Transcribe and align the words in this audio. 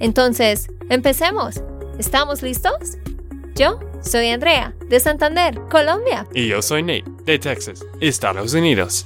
Entonces, 0.00 0.68
empecemos. 0.90 1.62
¿Estamos 1.98 2.42
listos? 2.42 2.98
Yo 3.54 3.78
soy 4.02 4.28
Andrea, 4.30 4.74
de 4.88 4.98
Santander, 4.98 5.60
Colombia. 5.70 6.26
Y 6.34 6.48
yo 6.48 6.60
soy 6.60 6.82
Nate, 6.82 7.04
de 7.24 7.38
Texas, 7.38 7.84
Estados 8.00 8.52
Unidos. 8.54 9.04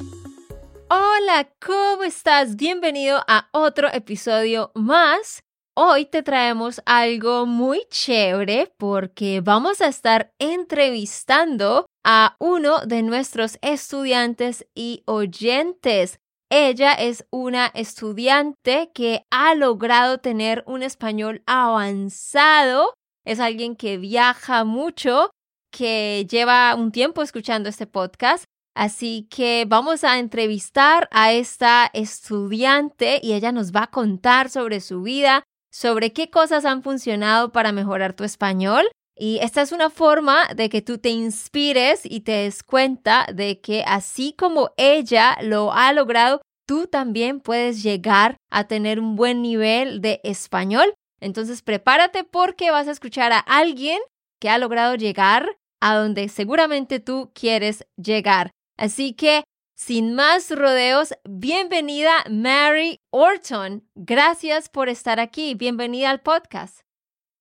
Hola, 0.89 1.51
¿cómo 1.65 2.03
estás? 2.05 2.57
Bienvenido 2.57 3.23
a 3.29 3.49
otro 3.53 3.89
episodio 3.93 4.73
más. 4.75 5.43
Hoy 5.75 6.07
te 6.07 6.23
traemos 6.23 6.81
algo 6.87 7.47
muy 7.47 7.85
chévere 7.91 8.73
porque 8.79 9.43
vamos 9.43 9.81
a 9.81 9.89
estar 9.89 10.33
entrevistando 10.39 11.87
a 12.05 12.37
uno 12.41 12.81
de 12.87 13.03
nuestros 13.03 13.59
estudiantes 13.61 14.67
y 14.75 15.03
oyentes. 15.07 16.19
Ella 16.51 16.95
es 16.95 17.27
una 17.31 17.67
estudiante 17.67 18.91
que 18.95 19.27
ha 19.31 19.55
logrado 19.55 20.19
tener 20.19 20.65
un 20.67 20.83
español 20.83 21.43
avanzado. 21.47 22.95
Es 23.27 23.39
alguien 23.39 23.77
que 23.77 23.99
viaja 23.99 24.65
mucho, 24.65 25.31
que 25.71 26.27
lleva 26.31 26.75
un 26.75 26.91
tiempo 26.91 27.23
escuchando 27.23 27.69
este 27.69 27.87
podcast. 27.87 28.45
Así 28.75 29.27
que 29.31 29.67
vamos 29.69 30.05
a 30.05 30.19
entrevistar 30.19 31.09
a 31.11 31.33
esta 31.33 31.91
estudiante 31.93 33.21
y 33.23 33.35
ella 33.35 33.53
nos 33.53 33.73
va 33.73 33.83
a 33.83 33.91
contar 33.91 34.49
sobre 34.49 34.81
su 34.81 35.03
vida, 35.03 35.43
sobre 35.71 36.13
qué 36.13 36.31
cosas 36.31 36.65
han 36.65 36.83
funcionado 36.83 37.53
para 37.53 37.73
mejorar 37.73 38.15
tu 38.15 38.25
español. 38.25 38.89
Y 39.19 39.39
esta 39.43 39.63
es 39.63 39.73
una 39.73 39.91
forma 39.91 40.47
de 40.55 40.69
que 40.69 40.81
tú 40.81 40.99
te 40.99 41.09
inspires 41.09 42.03
y 42.05 42.21
te 42.21 42.33
des 42.33 42.63
cuenta 42.63 43.27
de 43.33 43.61
que 43.61 43.83
así 43.85 44.33
como 44.33 44.71
ella 44.77 45.37
lo 45.43 45.73
ha 45.73 45.93
logrado, 45.93 46.41
tú 46.67 46.87
también 46.87 47.41
puedes 47.41 47.83
llegar 47.83 48.37
a 48.51 48.69
tener 48.69 49.01
un 49.01 49.17
buen 49.17 49.43
nivel 49.43 50.01
de 50.01 50.21
español. 50.23 50.95
Entonces 51.21 51.63
prepárate 51.63 52.23
porque 52.23 52.71
vas 52.71 52.87
a 52.87 52.93
escuchar 52.93 53.33
a 53.33 53.41
alguien 53.41 53.99
que 54.41 54.51
ha 54.51 54.59
logrado 54.59 54.95
llegar 54.95 55.57
a 55.81 55.97
donde 55.97 56.29
seguramente 56.29 57.01
tú 57.01 57.33
quieres 57.35 57.87
llegar. 57.97 58.53
Así 58.77 59.15
que 59.15 59.43
sin 59.77 60.15
más 60.15 60.51
rodeos, 60.51 61.15
bienvenida 61.25 62.25
Mary 62.31 62.99
Orton. 63.11 63.89
Gracias 63.95 64.69
por 64.69 64.89
estar 64.89 65.21
aquí. 65.21 65.55
Bienvenida 65.55 66.11
al 66.11 66.21
podcast. 66.21 66.88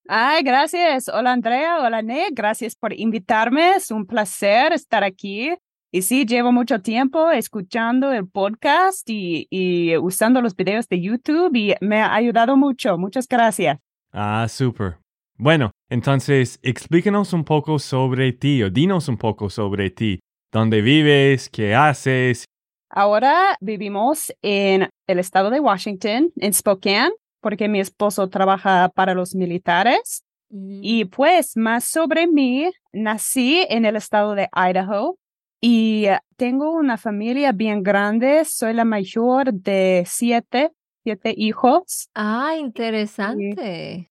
Ay, 0.09 0.41
gracias. 0.43 1.09
Hola 1.09 1.33
Andrea, 1.33 1.79
hola 1.81 2.01
Nick. 2.01 2.31
Gracias 2.31 2.75
por 2.75 2.93
invitarme. 2.93 3.75
Es 3.75 3.91
un 3.91 4.05
placer 4.05 4.71
estar 4.71 5.03
aquí. 5.03 5.53
Y 5.91 6.01
sí, 6.01 6.25
llevo 6.25 6.53
mucho 6.53 6.81
tiempo 6.81 7.29
escuchando 7.29 8.13
el 8.13 8.27
podcast 8.27 9.09
y, 9.09 9.47
y 9.49 9.97
usando 9.97 10.41
los 10.41 10.55
videos 10.55 10.87
de 10.87 11.01
YouTube 11.01 11.55
y 11.55 11.75
me 11.81 12.01
ha 12.01 12.13
ayudado 12.13 12.55
mucho. 12.55 12.97
Muchas 12.97 13.27
gracias. 13.27 13.79
Ah, 14.13 14.47
súper. 14.49 14.97
Bueno, 15.35 15.71
entonces 15.89 16.59
explícanos 16.63 17.33
un 17.33 17.43
poco 17.43 17.77
sobre 17.77 18.31
ti 18.31 18.63
o 18.63 18.69
dinos 18.69 19.09
un 19.09 19.17
poco 19.17 19.49
sobre 19.49 19.89
ti. 19.89 20.19
¿Dónde 20.53 20.81
vives? 20.81 21.49
¿Qué 21.49 21.75
haces? 21.75 22.45
Ahora 22.89 23.57
vivimos 23.59 24.33
en 24.41 24.89
el 25.07 25.19
estado 25.19 25.49
de 25.49 25.59
Washington, 25.59 26.31
en 26.37 26.53
Spokane, 26.53 27.11
porque 27.39 27.67
mi 27.67 27.79
esposo 27.79 28.29
trabaja 28.29 28.89
para 28.89 29.13
los 29.13 29.35
militares. 29.35 30.23
Y 30.49 31.05
pues 31.05 31.57
más 31.57 31.83
sobre 31.83 32.25
mí, 32.25 32.71
nací 32.93 33.65
en 33.69 33.83
el 33.83 33.97
estado 33.97 34.33
de 34.33 34.47
Idaho 34.55 35.17
y 35.59 36.05
tengo 36.37 36.71
una 36.71 36.97
familia 36.97 37.51
bien 37.51 37.83
grande. 37.83 38.45
Soy 38.45 38.73
la 38.73 38.85
mayor 38.85 39.51
de 39.53 40.03
siete, 40.07 40.71
siete 41.03 41.33
hijos. 41.35 42.09
Ah, 42.15 42.55
interesante. 42.57 44.09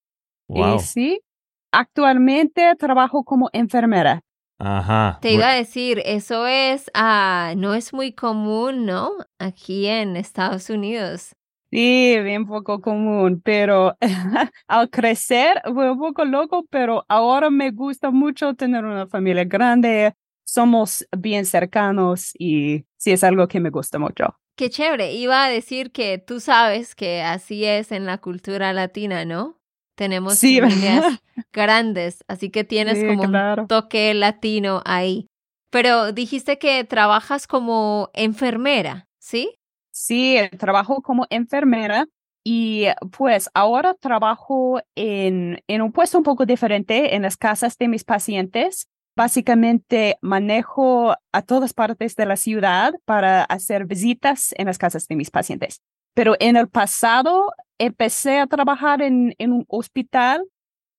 Y 0.48 0.78
sí, 0.80 1.20
actualmente 1.72 2.74
trabajo 2.76 3.24
como 3.24 3.48
enfermera. 3.52 4.20
Ajá. 4.58 5.18
Te 5.20 5.32
iba 5.32 5.50
a 5.50 5.54
decir, 5.54 6.02
eso 6.04 6.46
es, 6.46 6.90
ah, 6.94 7.54
no 7.56 7.74
es 7.74 7.92
muy 7.92 8.12
común, 8.12 8.86
¿no? 8.86 9.10
Aquí 9.38 9.86
en 9.86 10.16
Estados 10.16 10.70
Unidos. 10.70 11.34
Sí, 11.76 12.16
bien 12.22 12.46
poco 12.46 12.80
común, 12.80 13.42
pero 13.44 13.98
al 14.66 14.88
crecer 14.88 15.60
fue 15.74 15.90
un 15.90 15.98
poco 15.98 16.24
loco, 16.24 16.64
pero 16.70 17.04
ahora 17.06 17.50
me 17.50 17.70
gusta 17.70 18.10
mucho 18.10 18.54
tener 18.54 18.82
una 18.82 19.06
familia 19.06 19.44
grande. 19.44 20.14
Somos 20.42 21.06
bien 21.14 21.44
cercanos 21.44 22.30
y 22.38 22.86
sí 22.96 23.10
es 23.12 23.22
algo 23.22 23.46
que 23.46 23.60
me 23.60 23.68
gusta 23.68 23.98
mucho. 23.98 24.38
Qué 24.56 24.70
chévere. 24.70 25.12
Iba 25.12 25.44
a 25.44 25.50
decir 25.50 25.92
que 25.92 26.16
tú 26.16 26.40
sabes 26.40 26.94
que 26.94 27.20
así 27.20 27.66
es 27.66 27.92
en 27.92 28.06
la 28.06 28.16
cultura 28.18 28.72
latina, 28.72 29.26
¿no? 29.26 29.58
Tenemos 29.96 30.38
Sí, 30.38 30.58
familias 30.62 31.02
¿verdad? 31.02 31.18
grandes, 31.52 32.24
así 32.26 32.48
que 32.48 32.64
tienes 32.64 33.00
Sí, 33.00 33.06
como 33.06 33.24
claro. 33.24 33.62
un 33.62 33.68
toque 33.68 34.14
latino 34.14 34.80
ahí. 34.86 35.26
Pero 35.68 36.12
dijiste 36.12 36.58
que 36.58 36.84
trabajas 36.84 37.46
como 37.46 38.08
enfermera, 38.14 39.08
¿sí? 39.18 39.58
Sí, 39.98 40.36
trabajo 40.58 41.00
como 41.00 41.26
enfermera 41.30 42.06
y 42.44 42.84
pues 43.16 43.48
ahora 43.54 43.94
trabajo 43.94 44.78
en, 44.94 45.62
en 45.68 45.80
un 45.80 45.90
puesto 45.90 46.18
un 46.18 46.22
poco 46.22 46.44
diferente 46.44 47.16
en 47.16 47.22
las 47.22 47.38
casas 47.38 47.78
de 47.78 47.88
mis 47.88 48.04
pacientes. 48.04 48.88
Básicamente 49.16 50.18
manejo 50.20 51.14
a 51.32 51.40
todas 51.40 51.72
partes 51.72 52.14
de 52.14 52.26
la 52.26 52.36
ciudad 52.36 52.92
para 53.06 53.42
hacer 53.44 53.86
visitas 53.86 54.52
en 54.58 54.66
las 54.66 54.76
casas 54.76 55.08
de 55.08 55.16
mis 55.16 55.30
pacientes. 55.30 55.80
Pero 56.12 56.34
en 56.40 56.56
el 56.56 56.68
pasado 56.68 57.54
empecé 57.78 58.38
a 58.38 58.46
trabajar 58.46 59.00
en, 59.00 59.34
en 59.38 59.52
un 59.52 59.64
hospital. 59.66 60.44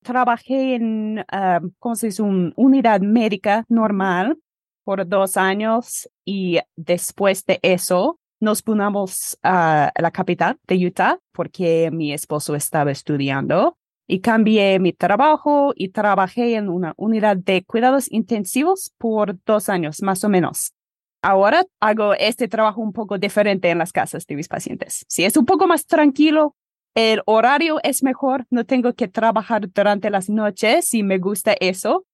Trabajé 0.02 0.74
en, 0.74 1.24
ah, 1.32 1.60
¿cómo 1.78 1.96
se 1.96 2.08
dice? 2.08 2.24
Una 2.24 2.52
unidad 2.56 3.02
médica 3.02 3.64
normal 3.70 4.40
por 4.84 5.08
dos 5.08 5.38
años 5.38 6.10
y 6.26 6.58
después 6.76 7.46
de 7.46 7.60
eso 7.62 8.20
nos 8.40 8.66
mudamos 8.66 9.38
a 9.44 9.92
la 9.98 10.12
capital 10.12 10.58
de 10.68 10.88
Utah 10.88 11.20
porque 11.32 11.90
mi 11.92 12.14
esposo 12.14 12.56
estaba 12.56 12.92
estudiando 12.92 13.78
y 14.08 14.22
cambié 14.22 14.80
mi 14.80 14.94
trabajo 14.94 15.74
y 15.76 15.90
trabajé 15.90 16.56
en 16.56 16.70
una 16.70 16.94
unidad 16.98 17.38
de 17.38 17.64
cuidados 17.64 18.12
intensivos 18.12 18.94
por 18.98 19.38
dos 19.46 19.70
años 19.70 20.02
más 20.02 20.24
o 20.24 20.30
menos. 20.30 20.74
Ahora 21.22 21.66
hago 21.82 22.14
este 22.14 22.48
trabajo 22.48 22.82
un 22.82 22.94
poco 22.94 23.18
diferente 23.18 23.70
en 23.70 23.80
las 23.80 23.92
casas 23.92 24.26
de 24.26 24.36
mis 24.36 24.48
pacientes. 24.48 25.06
Sí, 25.10 25.26
es 25.26 25.36
un 25.36 25.46
poco 25.46 25.68
más 25.68 25.86
tranquilo. 25.86 26.56
El 26.96 27.22
horario 27.26 27.80
es 27.84 28.02
mejor. 28.02 28.46
No 28.50 28.66
tengo 28.66 28.94
que 28.94 29.08
trabajar 29.08 29.68
durante 29.72 30.10
las 30.10 30.30
noches 30.30 30.94
y 30.94 31.04
me 31.04 31.18
gusta 31.18 31.56
eso. 31.60 32.06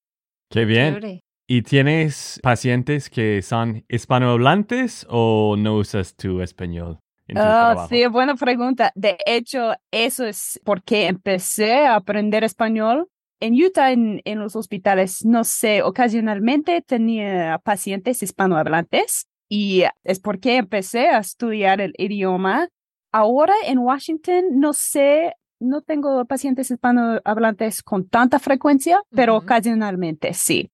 Qué 0.50 0.66
bien. 0.66 1.22
¿Y 1.47 1.61
tienes 1.63 2.39
pacientes 2.41 3.09
que 3.09 3.41
son 3.41 3.83
hispanohablantes 3.89 5.06
o 5.09 5.56
no 5.57 5.75
usas 5.75 6.15
tu 6.15 6.41
español 6.41 7.00
en 7.27 7.35
tu 7.35 7.41
Ah, 7.41 7.73
trabajo? 7.73 7.88
sí, 7.89 8.06
buena 8.07 8.35
pregunta. 8.35 8.91
De 8.95 9.18
hecho, 9.25 9.73
eso 9.91 10.25
es 10.25 10.59
porque 10.63 11.07
empecé 11.07 11.85
a 11.85 11.95
aprender 11.95 12.44
español. 12.44 13.07
En 13.41 13.56
Utah, 13.62 13.91
en, 13.91 14.21
en 14.23 14.39
los 14.39 14.56
hospitales, 14.56 15.25
no 15.25 15.44
sé, 15.44 15.81
ocasionalmente 15.83 16.81
tenía 16.81 17.59
pacientes 17.62 18.23
hispanohablantes 18.23 19.27
y 19.50 19.83
es 20.06 20.19
porque 20.19 20.56
empecé 20.56 21.09
a 21.09 21.18
estudiar 21.19 21.81
el 21.81 21.94
idioma. 21.97 22.69
Ahora 23.12 23.53
en 23.65 23.79
Washington, 23.79 24.45
no 24.59 24.71
sé, 24.71 25.33
no 25.59 25.81
tengo 25.81 26.23
pacientes 26.25 26.71
hispanohablantes 26.71 27.83
con 27.83 28.07
tanta 28.07 28.39
frecuencia, 28.39 29.01
pero 29.13 29.35
ocasionalmente 29.35 30.33
sí. 30.33 30.69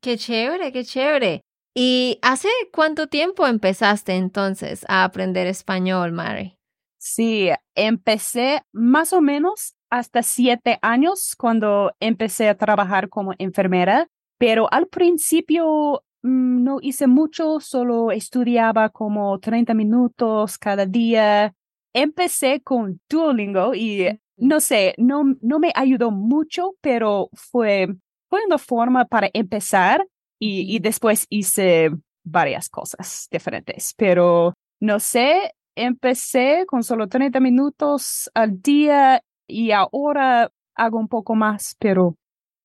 Qué 0.00 0.16
chévere, 0.16 0.72
qué 0.72 0.84
chévere. 0.84 1.42
¿Y 1.74 2.18
hace 2.22 2.48
cuánto 2.72 3.06
tiempo 3.06 3.46
empezaste 3.46 4.14
entonces 4.14 4.84
a 4.88 5.04
aprender 5.04 5.46
español, 5.46 6.12
Mary? 6.12 6.56
Sí, 6.98 7.50
empecé 7.74 8.62
más 8.72 9.12
o 9.12 9.20
menos 9.20 9.74
hasta 9.90 10.22
siete 10.22 10.78
años 10.82 11.34
cuando 11.36 11.92
empecé 12.00 12.48
a 12.48 12.56
trabajar 12.56 13.08
como 13.08 13.34
enfermera, 13.38 14.08
pero 14.38 14.72
al 14.72 14.88
principio 14.88 16.02
mm, 16.22 16.64
no 16.64 16.78
hice 16.80 17.06
mucho, 17.06 17.60
solo 17.60 18.10
estudiaba 18.10 18.88
como 18.88 19.38
30 19.38 19.74
minutos 19.74 20.58
cada 20.58 20.86
día. 20.86 21.54
Empecé 21.94 22.60
con 22.62 23.00
Duolingo 23.08 23.74
y 23.74 24.08
no 24.36 24.60
sé, 24.60 24.94
no, 24.98 25.24
no 25.40 25.58
me 25.58 25.72
ayudó 25.74 26.10
mucho, 26.10 26.74
pero 26.80 27.28
fue, 27.32 27.88
fue 28.28 28.40
una 28.46 28.58
forma 28.58 29.04
para 29.04 29.30
empezar 29.32 30.06
y, 30.38 30.74
y 30.74 30.78
después 30.78 31.26
hice 31.30 31.90
varias 32.24 32.68
cosas 32.68 33.28
diferentes. 33.30 33.94
Pero 33.96 34.54
no 34.80 35.00
sé, 35.00 35.52
empecé 35.74 36.64
con 36.66 36.82
solo 36.82 37.08
30 37.08 37.40
minutos 37.40 38.30
al 38.34 38.60
día 38.60 39.22
y 39.46 39.70
ahora 39.70 40.50
hago 40.74 40.98
un 40.98 41.08
poco 41.08 41.34
más, 41.34 41.76
pero... 41.78 42.16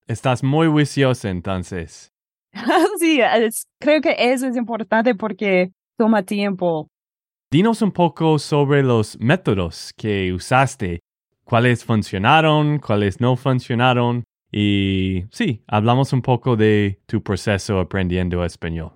Estás 0.07 0.43
muy 0.43 0.67
viciosa 0.67 1.29
entonces. 1.29 2.11
sí, 2.99 3.19
creo 3.79 4.01
que 4.01 4.15
eso 4.17 4.47
es 4.47 4.57
importante 4.57 5.15
porque 5.15 5.71
toma 5.97 6.23
tiempo. 6.23 6.87
Dinos 7.49 7.81
un 7.81 7.91
poco 7.91 8.39
sobre 8.39 8.81
los 8.81 9.19
métodos 9.19 9.93
que 9.95 10.33
usaste, 10.33 11.01
cuáles 11.43 11.85
funcionaron, 11.85 12.79
cuáles 12.79 13.19
no 13.21 13.35
funcionaron 13.35 14.23
y 14.51 15.23
sí, 15.31 15.63
hablamos 15.67 16.11
un 16.13 16.21
poco 16.21 16.55
de 16.55 16.99
tu 17.05 17.23
proceso 17.23 17.79
aprendiendo 17.79 18.43
español. 18.43 18.93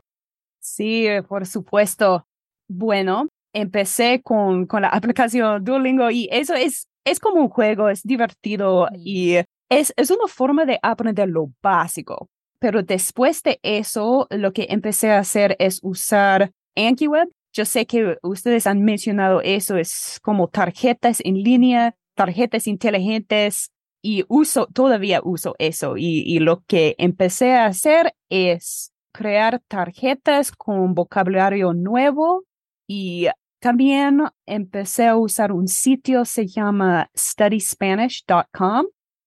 Sí, 0.60 1.08
por 1.28 1.46
supuesto. 1.46 2.26
Bueno, 2.68 3.28
empecé 3.54 4.22
con, 4.22 4.66
con 4.66 4.82
la 4.82 4.90
aplicación 4.94 5.64
Duolingo 5.64 6.12
y 6.12 6.28
eso 6.32 6.54
es, 6.54 6.88
es 7.06 7.20
como 7.20 7.42
un 7.42 7.50
juego, 7.50 7.90
es 7.90 8.04
divertido 8.04 8.88
y 8.94 9.36
es, 9.70 9.94
es 9.96 10.12
una 10.12 10.28
forma 10.28 10.66
de 10.66 10.80
aprender 10.82 11.30
lo 11.30 11.52
básico. 11.62 12.28
Pero 12.60 12.84
después 12.84 13.44
de 13.44 13.60
eso, 13.64 14.28
lo 14.30 14.52
que 14.52 14.68
empecé 14.70 15.12
a 15.12 15.20
hacer 15.20 15.56
es 15.60 15.80
usar 15.84 16.52
AnkiWeb. 16.76 17.30
Yo 17.54 17.64
sé 17.64 17.86
que 17.86 18.18
ustedes 18.24 18.68
han 18.68 18.84
mencionado 18.84 19.42
eso, 19.42 19.78
es 19.78 20.20
como 20.22 20.50
tarjetas 20.50 21.22
en 21.24 21.36
línea, 21.42 21.96
tarjetas 22.16 22.68
inteligentes 22.68 23.70
y 24.06 24.24
uso, 24.28 24.68
todavía 24.68 25.20
uso 25.24 25.56
eso. 25.58 25.98
Y, 25.98 26.22
y 26.28 26.38
lo 26.38 26.64
que 26.68 26.94
empecé 27.00 27.56
a 27.56 27.66
hacer 27.66 28.14
es 28.30 28.94
crear 29.12 29.64
tarjetas 29.68 30.52
con 30.52 30.94
vocabulario 30.94 31.74
nuevo 31.74 32.44
y 32.88 33.28
también 33.60 34.22
empecé 34.46 35.08
a 35.08 35.16
usar 35.16 35.52
un 35.52 35.68
sitio, 35.68 36.24
se 36.24 36.46
llama 36.46 37.10
studyspanish.com 37.18 38.86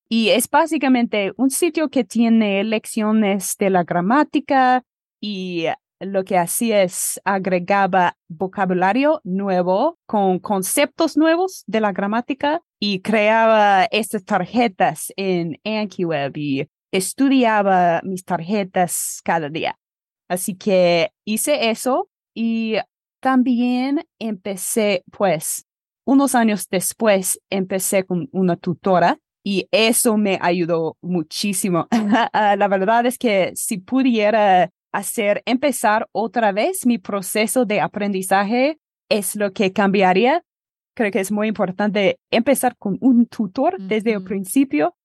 y 0.08 0.28
es 0.28 0.48
básicamente 0.48 1.32
un 1.36 1.50
sitio 1.50 1.88
que 1.88 2.04
tiene 2.04 2.62
lecciones 2.62 3.56
de 3.58 3.70
la 3.70 3.82
gramática 3.82 4.84
y 5.20 5.64
lo 6.00 6.24
que 6.24 6.38
hacía 6.38 6.82
es 6.82 7.20
agregaba 7.24 8.16
vocabulario 8.28 9.20
nuevo 9.24 9.98
con 10.06 10.38
conceptos 10.38 11.16
nuevos 11.16 11.64
de 11.66 11.80
la 11.80 11.92
gramática 11.92 12.62
y 12.78 13.00
creaba 13.00 13.84
estas 13.90 14.24
tarjetas 14.24 15.12
en 15.16 15.58
AnkiWeb 15.64 16.36
y 16.36 16.68
estudiaba 16.92 18.00
mis 18.04 18.24
tarjetas 18.24 19.20
cada 19.24 19.48
día. 19.48 19.78
Así 20.28 20.54
que 20.54 21.10
hice 21.24 21.70
eso 21.70 22.08
y 22.34 22.76
también 23.20 24.06
empecé, 24.18 25.04
pues, 25.10 25.66
unos 26.04 26.34
años 26.34 26.68
después, 26.70 27.40
empecé 27.50 28.04
con 28.04 28.28
una 28.32 28.56
tutora 28.56 29.18
y 29.44 29.66
eso 29.70 30.16
me 30.16 30.38
ayudó 30.40 30.96
muchísimo. 31.02 31.88
La 32.32 32.68
verdad 32.68 33.06
es 33.06 33.18
que 33.18 33.52
si 33.54 33.78
pudiera 33.78 34.70
hacer 34.92 35.42
empezar 35.46 36.08
otra 36.12 36.52
vez 36.52 36.86
mi 36.86 36.98
proceso 36.98 37.64
de 37.64 37.80
aprendizaje, 37.80 38.78
es 39.08 39.36
lo 39.36 39.52
que 39.52 39.72
cambiaría. 39.72 40.42
Creo 40.94 41.10
que 41.10 41.20
es 41.20 41.30
muy 41.30 41.48
importante 41.48 42.18
empezar 42.30 42.76
con 42.76 42.98
un 43.00 43.26
tutor 43.26 43.78
desde 43.78 44.12
el 44.12 44.24
principio, 44.24 44.96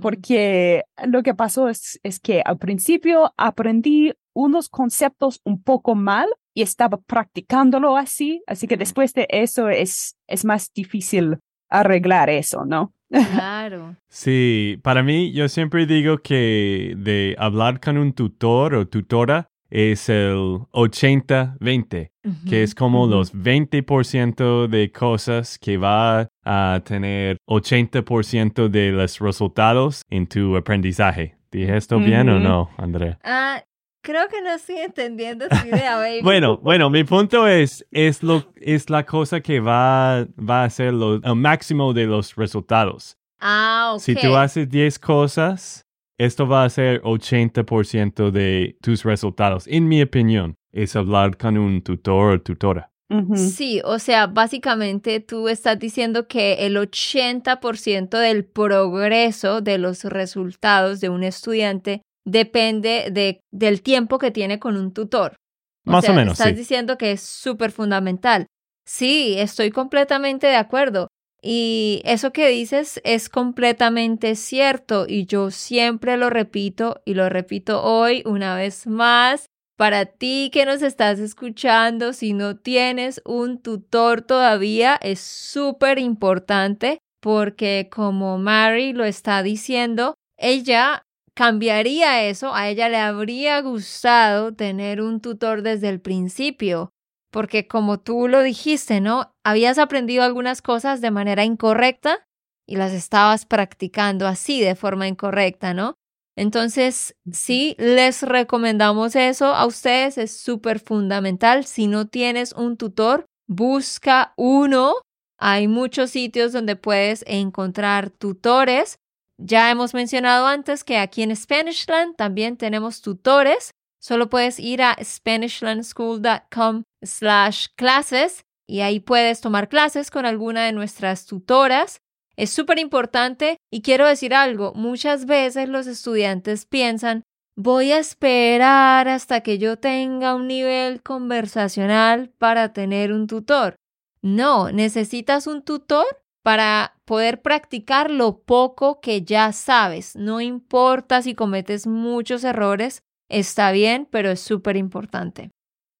porque 0.00 0.84
lo 1.06 1.22
que 1.22 1.34
pasó 1.34 1.68
es, 1.68 2.00
es 2.02 2.18
que 2.18 2.42
al 2.44 2.58
principio 2.58 3.32
aprendí 3.36 4.12
unos 4.34 4.68
conceptos 4.68 5.40
un 5.44 5.62
poco 5.62 5.94
mal 5.94 6.28
y 6.52 6.62
estaba 6.62 6.98
practicándolo 6.98 7.96
así, 7.96 8.42
así 8.46 8.66
que 8.66 8.76
después 8.76 9.12
de 9.12 9.26
eso 9.30 9.68
es, 9.68 10.16
es 10.26 10.44
más 10.44 10.72
difícil 10.72 11.38
arreglar 11.68 12.30
eso, 12.30 12.64
¿no? 12.64 12.92
Claro. 13.08 13.96
sí, 14.08 14.78
para 14.82 15.02
mí 15.02 15.32
yo 15.32 15.48
siempre 15.48 15.86
digo 15.86 16.18
que 16.18 16.94
de 16.96 17.36
hablar 17.38 17.80
con 17.80 17.98
un 17.98 18.12
tutor 18.12 18.74
o 18.74 18.86
tutora 18.86 19.48
es 19.70 20.08
el 20.08 20.60
80-20, 20.72 22.10
que 22.48 22.62
es 22.62 22.74
como 22.74 23.06
los 23.06 23.34
20% 23.34 24.68
de 24.68 24.92
cosas 24.92 25.58
que 25.58 25.76
va 25.76 26.28
a 26.44 26.80
tener 26.84 27.36
80% 27.48 28.68
de 28.68 28.92
los 28.92 29.18
resultados 29.18 30.02
en 30.08 30.26
tu 30.26 30.56
aprendizaje. 30.56 31.36
¿Dije 31.50 31.76
esto 31.76 31.98
bien 31.98 32.28
o 32.28 32.38
no, 32.38 32.70
Andrea? 32.76 33.18
Ah, 33.24 33.62
creo 34.06 34.28
que 34.28 34.40
no 34.40 34.54
estoy 34.54 34.76
entendiendo 34.78 35.48
tu 35.48 35.66
idea, 35.66 35.96
baby. 35.98 36.22
bueno, 36.22 36.58
bueno, 36.58 36.88
mi 36.88 37.02
punto 37.02 37.48
es, 37.48 37.84
es, 37.90 38.22
lo, 38.22 38.44
es 38.54 38.88
la 38.88 39.04
cosa 39.04 39.40
que 39.40 39.58
va, 39.58 40.26
va 40.38 40.62
a 40.62 40.70
ser 40.70 40.94
lo, 40.94 41.16
el 41.16 41.34
máximo 41.34 41.92
de 41.92 42.06
los 42.06 42.36
resultados. 42.36 43.18
Ah, 43.40 43.94
ok. 43.94 44.00
Si 44.00 44.14
tú 44.14 44.36
haces 44.36 44.68
10 44.70 44.98
cosas, 45.00 45.84
esto 46.18 46.46
va 46.46 46.64
a 46.64 46.70
ser 46.70 47.02
80% 47.02 48.30
de 48.30 48.78
tus 48.80 49.02
resultados, 49.02 49.66
en 49.66 49.88
mi 49.88 50.00
opinión, 50.00 50.54
es 50.72 50.94
hablar 50.94 51.36
con 51.36 51.58
un 51.58 51.82
tutor 51.82 52.34
o 52.34 52.40
tutora. 52.40 52.90
Sí, 53.36 53.80
o 53.84 54.00
sea, 54.00 54.26
básicamente 54.26 55.20
tú 55.20 55.48
estás 55.48 55.78
diciendo 55.78 56.26
que 56.26 56.66
el 56.66 56.76
80% 56.76 58.18
del 58.18 58.44
progreso 58.44 59.60
de 59.60 59.78
los 59.78 60.02
resultados 60.02 61.00
de 61.00 61.08
un 61.08 61.22
estudiante 61.22 62.02
depende 62.26 63.08
de, 63.10 63.40
del 63.50 63.80
tiempo 63.80 64.18
que 64.18 64.30
tiene 64.30 64.58
con 64.58 64.76
un 64.76 64.92
tutor. 64.92 65.36
Más 65.84 66.08
o 66.08 66.12
menos. 66.12 66.38
Estás 66.38 66.56
diciendo 66.56 66.98
que 66.98 67.12
es 67.12 67.22
súper 67.22 67.70
fundamental. 67.70 68.46
Sí, 68.84 69.36
estoy 69.38 69.70
completamente 69.70 70.48
de 70.48 70.56
acuerdo. 70.56 71.08
Y 71.40 72.02
eso 72.04 72.32
que 72.32 72.48
dices 72.48 73.00
es 73.04 73.28
completamente 73.28 74.34
cierto 74.34 75.06
y 75.08 75.26
yo 75.26 75.52
siempre 75.52 76.16
lo 76.16 76.28
repito 76.28 77.02
y 77.04 77.14
lo 77.14 77.28
repito 77.28 77.82
hoy 77.82 78.22
una 78.26 78.56
vez 78.56 78.86
más. 78.86 79.46
Para 79.76 80.06
ti 80.06 80.50
que 80.52 80.64
nos 80.64 80.82
estás 80.82 81.18
escuchando, 81.18 82.14
si 82.14 82.32
no 82.32 82.56
tienes 82.56 83.20
un 83.26 83.60
tutor 83.60 84.22
todavía, 84.22 84.98
es 85.02 85.20
súper 85.20 85.98
importante 85.98 86.98
porque 87.20 87.88
como 87.92 88.38
Mary 88.38 88.92
lo 88.92 89.04
está 89.04 89.42
diciendo, 89.42 90.14
ella 90.38 91.02
cambiaría 91.36 92.24
eso, 92.24 92.54
a 92.54 92.68
ella 92.68 92.88
le 92.88 92.96
habría 92.96 93.60
gustado 93.60 94.54
tener 94.54 95.02
un 95.02 95.20
tutor 95.20 95.60
desde 95.60 95.90
el 95.90 96.00
principio, 96.00 96.90
porque 97.30 97.68
como 97.68 98.00
tú 98.00 98.26
lo 98.26 98.42
dijiste, 98.42 99.02
¿no? 99.02 99.30
Habías 99.44 99.78
aprendido 99.78 100.24
algunas 100.24 100.62
cosas 100.62 101.02
de 101.02 101.10
manera 101.10 101.44
incorrecta 101.44 102.26
y 102.66 102.76
las 102.76 102.92
estabas 102.92 103.44
practicando 103.44 104.26
así, 104.26 104.62
de 104.62 104.74
forma 104.74 105.08
incorrecta, 105.08 105.74
¿no? 105.74 105.94
Entonces, 106.38 107.14
sí, 107.30 107.76
les 107.78 108.22
recomendamos 108.22 109.14
eso 109.14 109.54
a 109.54 109.66
ustedes, 109.66 110.16
es 110.16 110.34
súper 110.36 110.80
fundamental. 110.80 111.66
Si 111.66 111.86
no 111.86 112.06
tienes 112.08 112.52
un 112.52 112.78
tutor, 112.78 113.26
busca 113.46 114.32
uno. 114.36 114.94
Hay 115.38 115.68
muchos 115.68 116.10
sitios 116.10 116.52
donde 116.52 116.76
puedes 116.76 117.24
encontrar 117.26 118.08
tutores 118.10 118.98
ya 119.38 119.70
hemos 119.70 119.92
mencionado 119.92 120.46
antes 120.46 120.82
que 120.82 120.98
aquí 120.98 121.22
en 121.22 121.34
Spanishland 121.34 122.16
también 122.16 122.56
tenemos 122.56 123.02
tutores. 123.02 123.70
Solo 124.00 124.28
puedes 124.30 124.58
ir 124.58 124.82
a 124.82 124.96
SpanishlandSchool.com 125.02 126.84
slash 127.02 127.66
clases 127.76 128.44
y 128.66 128.80
ahí 128.80 129.00
puedes 129.00 129.40
tomar 129.40 129.68
clases 129.68 130.10
con 130.10 130.26
alguna 130.26 130.64
de 130.64 130.72
nuestras 130.72 131.26
tutoras. 131.26 131.98
Es 132.36 132.50
súper 132.50 132.78
importante 132.78 133.58
y 133.70 133.82
quiero 133.82 134.06
decir 134.06 134.34
algo, 134.34 134.72
muchas 134.74 135.26
veces 135.26 135.68
los 135.68 135.86
estudiantes 135.86 136.66
piensan, 136.66 137.22
voy 137.56 137.92
a 137.92 137.98
esperar 137.98 139.08
hasta 139.08 139.40
que 139.40 139.58
yo 139.58 139.78
tenga 139.78 140.34
un 140.34 140.46
nivel 140.46 141.02
conversacional 141.02 142.30
para 142.38 142.72
tener 142.72 143.12
un 143.12 143.26
tutor. 143.26 143.76
No, 144.20 144.70
necesitas 144.70 145.46
un 145.46 145.62
tutor 145.62 146.06
para 146.46 146.94
poder 147.04 147.42
practicar 147.42 148.08
lo 148.08 148.38
poco 148.38 149.00
que 149.00 149.22
ya 149.22 149.50
sabes. 149.50 150.14
No 150.14 150.40
importa 150.40 151.20
si 151.20 151.34
cometes 151.34 151.88
muchos 151.88 152.44
errores, 152.44 153.02
está 153.28 153.72
bien, 153.72 154.06
pero 154.12 154.30
es 154.30 154.38
súper 154.38 154.76
importante. 154.76 155.50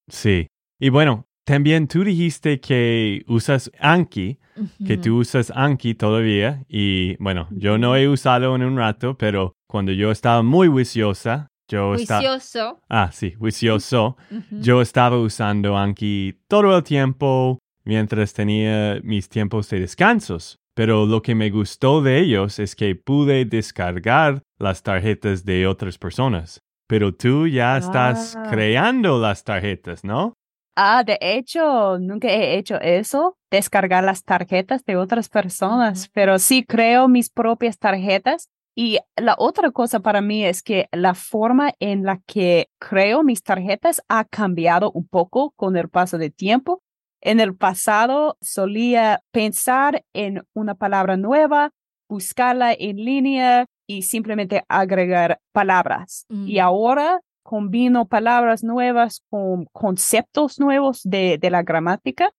Sí. 0.08 0.46
Y 0.78 0.90
bueno, 0.90 1.24
también 1.44 1.88
tú 1.88 2.04
dijiste 2.04 2.60
que 2.60 3.24
usas 3.26 3.72
Anki, 3.80 4.38
que 4.86 4.96
tú 4.96 5.18
usas 5.18 5.50
Anki 5.50 5.96
todavía. 5.96 6.62
Y 6.68 7.16
bueno, 7.16 7.48
yo 7.50 7.76
no 7.76 7.96
he 7.96 8.08
usado 8.08 8.54
en 8.54 8.62
un 8.62 8.76
rato, 8.76 9.18
pero 9.18 9.52
cuando 9.68 9.90
yo 9.90 10.12
estaba 10.12 10.44
muy 10.44 10.68
viciosa, 10.68 11.48
yo 11.68 11.96
Vicioso. 11.96 12.78
Ah, 12.88 13.10
sí, 13.12 13.34
vicioso. 13.40 14.16
Yo 14.52 14.80
estaba 14.80 15.18
usando 15.18 15.76
Anki 15.76 16.38
todo 16.46 16.76
el 16.76 16.84
tiempo 16.84 17.58
mientras 17.86 18.34
tenía 18.34 19.00
mis 19.02 19.28
tiempos 19.28 19.70
de 19.70 19.80
descansos, 19.80 20.58
pero 20.74 21.06
lo 21.06 21.22
que 21.22 21.34
me 21.34 21.50
gustó 21.50 22.02
de 22.02 22.18
ellos 22.20 22.58
es 22.58 22.76
que 22.76 22.94
pude 22.94 23.44
descargar 23.46 24.42
las 24.58 24.82
tarjetas 24.82 25.44
de 25.44 25.66
otras 25.66 25.96
personas. 25.96 26.60
Pero 26.88 27.14
tú 27.14 27.46
ya 27.48 27.78
estás 27.78 28.36
Ah. 28.36 28.46
creando 28.50 29.18
las 29.18 29.42
tarjetas, 29.42 30.04
¿no? 30.04 30.34
Ah, 30.76 31.02
de 31.04 31.16
hecho, 31.20 31.98
nunca 31.98 32.28
he 32.28 32.58
hecho 32.58 32.78
eso, 32.80 33.36
descargar 33.50 34.04
las 34.04 34.22
tarjetas 34.22 34.84
de 34.84 34.96
otras 34.96 35.30
personas, 35.30 36.10
pero 36.12 36.38
sí 36.38 36.64
creo 36.64 37.08
mis 37.08 37.30
propias 37.30 37.78
tarjetas. 37.78 38.48
Y 38.78 38.98
la 39.16 39.34
otra 39.38 39.70
cosa 39.70 40.00
para 40.00 40.20
mí 40.20 40.44
es 40.44 40.62
que 40.62 40.86
la 40.92 41.14
forma 41.14 41.72
en 41.80 42.02
la 42.04 42.20
que 42.26 42.66
creo 42.78 43.22
mis 43.24 43.42
tarjetas 43.42 44.02
ha 44.08 44.24
cambiado 44.26 44.90
un 44.92 45.08
poco 45.08 45.52
con 45.56 45.78
el 45.78 45.88
paso 45.88 46.18
del 46.18 46.34
tiempo. 46.34 46.82
En 47.26 47.40
el 47.40 47.56
pasado 47.56 48.38
solía 48.40 49.21
pensar 49.33 50.04
en 50.14 50.45
una 50.54 50.76
palabra 50.76 51.16
nueva, 51.16 51.73
buscarla 52.09 52.73
en 52.73 52.99
línea 52.99 53.66
y 53.88 54.02
simplemente 54.02 54.62
agregar 54.68 55.40
palabras. 55.52 56.25
Y 56.30 56.59
Mm. 56.59 56.62
ahora 56.62 57.21
combino 57.42 58.06
palabras 58.06 58.62
nuevas 58.62 59.23
con 59.28 59.66
conceptos 59.73 60.61
nuevos 60.61 61.00
de, 61.02 61.37
de 61.38 61.50
la 61.50 61.64
gramática. 61.64 62.30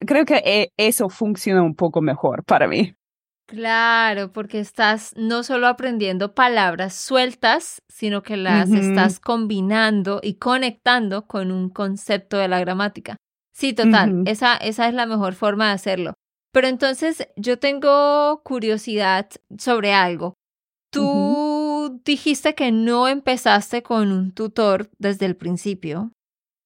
Creo 0.00 0.26
que 0.26 0.42
eh, 0.44 0.68
eso 0.76 1.08
funciona 1.08 1.62
un 1.62 1.74
poco 1.74 2.02
mejor 2.02 2.44
para 2.44 2.68
mí. 2.68 2.92
Claro, 3.46 4.30
porque 4.30 4.60
estás 4.60 5.14
no 5.16 5.42
solo 5.42 5.68
aprendiendo 5.68 6.34
palabras 6.34 6.94
sueltas, 6.94 7.80
sino 7.88 8.22
que 8.22 8.36
las 8.36 8.70
estás 8.70 9.20
combinando 9.20 10.20
y 10.22 10.34
conectando 10.34 11.26
con 11.26 11.50
un 11.50 11.70
concepto 11.70 12.36
de 12.36 12.48
la 12.48 12.60
gramática. 12.60 13.16
Sí, 13.54 13.72
total, 13.72 14.22
esa, 14.26 14.56
esa 14.56 14.88
es 14.88 14.94
la 14.94 15.06
mejor 15.06 15.34
forma 15.34 15.68
de 15.68 15.74
hacerlo. 15.74 16.14
Pero 16.52 16.66
entonces 16.68 17.28
yo 17.36 17.58
tengo 17.58 18.42
curiosidad 18.44 19.28
sobre 19.58 19.92
algo. 19.92 20.34
Tú 20.90 22.00
dijiste 22.04 22.54
que 22.54 22.72
no 22.72 23.08
empezaste 23.08 23.82
con 23.82 24.12
un 24.12 24.32
tutor 24.32 24.90
desde 24.98 25.26
el 25.26 25.36
principio. 25.36 26.10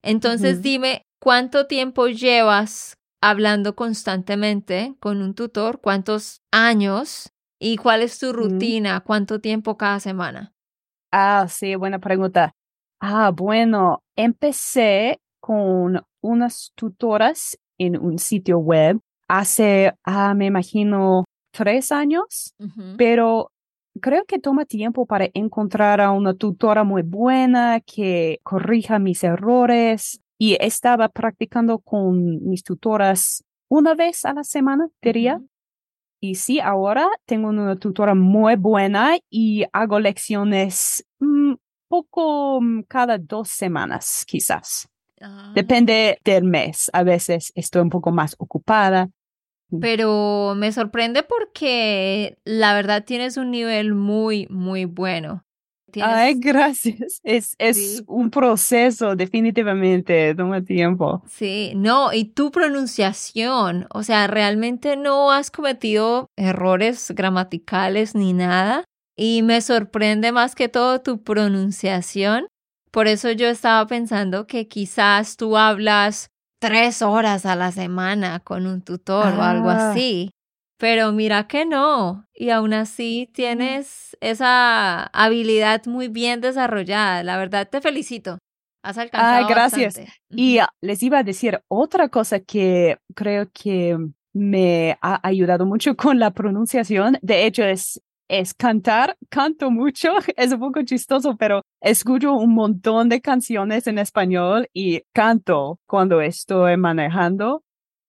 Entonces 0.02 0.62
dime, 0.62 1.02
¿cuánto 1.20 1.66
tiempo 1.66 2.06
llevas 2.08 2.94
hablando 3.22 3.74
constantemente 3.74 4.94
con 5.00 5.22
un 5.22 5.34
tutor? 5.34 5.80
¿Cuántos 5.80 6.40
años? 6.52 7.30
¿Y 7.60 7.76
cuál 7.76 8.02
es 8.02 8.18
tu 8.18 8.28
Ujú. 8.30 8.36
rutina? 8.38 9.00
¿Cuánto 9.00 9.40
tiempo 9.40 9.76
cada 9.76 10.00
semana? 10.00 10.52
Ah, 11.12 11.46
sí, 11.48 11.74
buena 11.74 11.98
pregunta. 11.98 12.52
Ah, 13.00 13.30
bueno, 13.34 14.02
empecé 14.16 15.18
con 15.40 16.02
unas 16.20 16.72
tutoras 16.74 17.58
en 17.78 17.98
un 17.98 18.18
sitio 18.18 18.58
web 18.58 18.98
hace, 19.28 19.92
ah, 20.04 20.34
me 20.34 20.46
imagino, 20.46 21.24
tres 21.52 21.92
años, 21.92 22.54
pero 22.96 23.50
creo 24.00 24.24
que 24.24 24.38
toma 24.38 24.64
tiempo 24.64 25.06
para 25.06 25.28
encontrar 25.34 26.00
a 26.00 26.12
una 26.12 26.34
tutora 26.34 26.84
muy 26.84 27.02
buena 27.02 27.80
que 27.80 28.38
corrija 28.42 28.98
mis 28.98 29.24
errores 29.24 30.20
y 30.38 30.56
estaba 30.60 31.08
practicando 31.08 31.78
con 31.80 32.44
mis 32.48 32.62
tutoras 32.62 33.44
una 33.68 33.94
vez 33.94 34.24
a 34.24 34.32
la 34.32 34.44
semana, 34.44 34.88
diría. 35.02 35.40
Y 36.20 36.34
sí, 36.34 36.58
ahora 36.58 37.08
tengo 37.26 37.48
una 37.48 37.76
tutora 37.76 38.14
muy 38.14 38.56
buena 38.56 39.16
y 39.30 39.64
hago 39.72 40.00
lecciones 40.00 41.04
mm, 41.20 41.54
poco 41.88 42.60
mm, 42.60 42.82
cada 42.88 43.18
dos 43.18 43.48
semanas, 43.48 44.24
quizás. 44.26 44.88
Ah. 45.20 45.52
Depende 45.54 46.18
del 46.24 46.44
mes. 46.44 46.90
A 46.92 47.02
veces 47.02 47.52
estoy 47.54 47.82
un 47.82 47.90
poco 47.90 48.10
más 48.12 48.34
ocupada. 48.38 49.08
Pero 49.80 50.54
me 50.56 50.72
sorprende 50.72 51.22
porque 51.22 52.38
la 52.44 52.72
verdad 52.74 53.04
tienes 53.04 53.36
un 53.36 53.50
nivel 53.50 53.94
muy, 53.94 54.46
muy 54.48 54.86
bueno. 54.86 55.44
Tienes- 55.92 56.10
Ay, 56.14 56.34
gracias. 56.38 57.20
Es, 57.22 57.54
es 57.58 57.76
Sí. 57.98 58.04
un 58.06 58.30
proceso, 58.30 59.14
definitivamente. 59.14 60.34
Toma 60.34 60.62
tiempo. 60.62 61.22
Sí, 61.28 61.72
no, 61.76 62.12
y 62.12 62.24
tu 62.26 62.50
pronunciación, 62.50 63.86
o 63.92 64.02
sea, 64.02 64.26
realmente 64.26 64.96
no 64.96 65.32
has 65.32 65.50
cometido 65.50 66.28
errores 66.36 67.10
gramaticales 67.14 68.14
ni 68.14 68.32
nada. 68.32 68.84
Y 69.16 69.42
me 69.42 69.60
sorprende 69.60 70.30
más 70.32 70.54
que 70.54 70.68
todo 70.68 71.00
tu 71.02 71.22
pronunciación. 71.22 72.46
Por 72.98 73.06
eso 73.06 73.30
yo 73.30 73.46
estaba 73.46 73.86
pensando 73.86 74.48
que 74.48 74.66
quizás 74.66 75.36
tú 75.36 75.56
hablas 75.56 76.32
tres 76.60 77.00
horas 77.00 77.46
a 77.46 77.54
la 77.54 77.70
semana 77.70 78.40
con 78.40 78.66
un 78.66 78.82
tutor 78.82 79.34
o 79.34 79.42
algo 79.42 79.70
Ah. 79.70 79.92
así. 79.92 80.32
Pero 80.80 81.12
mira 81.12 81.46
que 81.46 81.64
no. 81.64 82.24
Y 82.34 82.50
aún 82.50 82.72
así 82.72 83.30
tienes 83.32 84.16
esa 84.20 85.04
habilidad 85.12 85.86
muy 85.86 86.08
bien 86.08 86.40
desarrollada. 86.40 87.22
La 87.22 87.36
verdad 87.36 87.68
te 87.70 87.80
felicito. 87.80 88.38
Has 88.82 88.98
alcanzado 88.98 89.46
gracias. 89.46 89.94
bastante. 89.94 90.12
Y 90.30 90.58
les 90.80 91.00
iba 91.04 91.18
a 91.18 91.22
decir 91.22 91.60
otra 91.68 92.08
cosa 92.08 92.40
que 92.40 92.98
creo 93.14 93.48
que 93.52 93.96
me 94.32 94.98
ha 95.02 95.20
ayudado 95.22 95.66
mucho 95.66 95.94
con 95.96 96.18
la 96.18 96.32
pronunciación. 96.32 97.16
De 97.22 97.46
hecho, 97.46 97.62
es, 97.62 98.00
es 98.28 98.54
cantar. 98.54 99.16
Canto 99.28 99.70
mucho. 99.70 100.12
Es 100.36 100.52
un 100.52 100.60
poco 100.60 100.82
chistoso, 100.82 101.36
pero 101.36 101.62
escucho 101.80 102.34
un 102.34 102.54
montón 102.54 103.08
de 103.08 103.20
canciones 103.20 103.86
en 103.86 103.98
español 103.98 104.68
y 104.72 105.02
canto 105.12 105.80
cuando 105.86 106.20
estoy 106.20 106.76
manejando. 106.76 107.62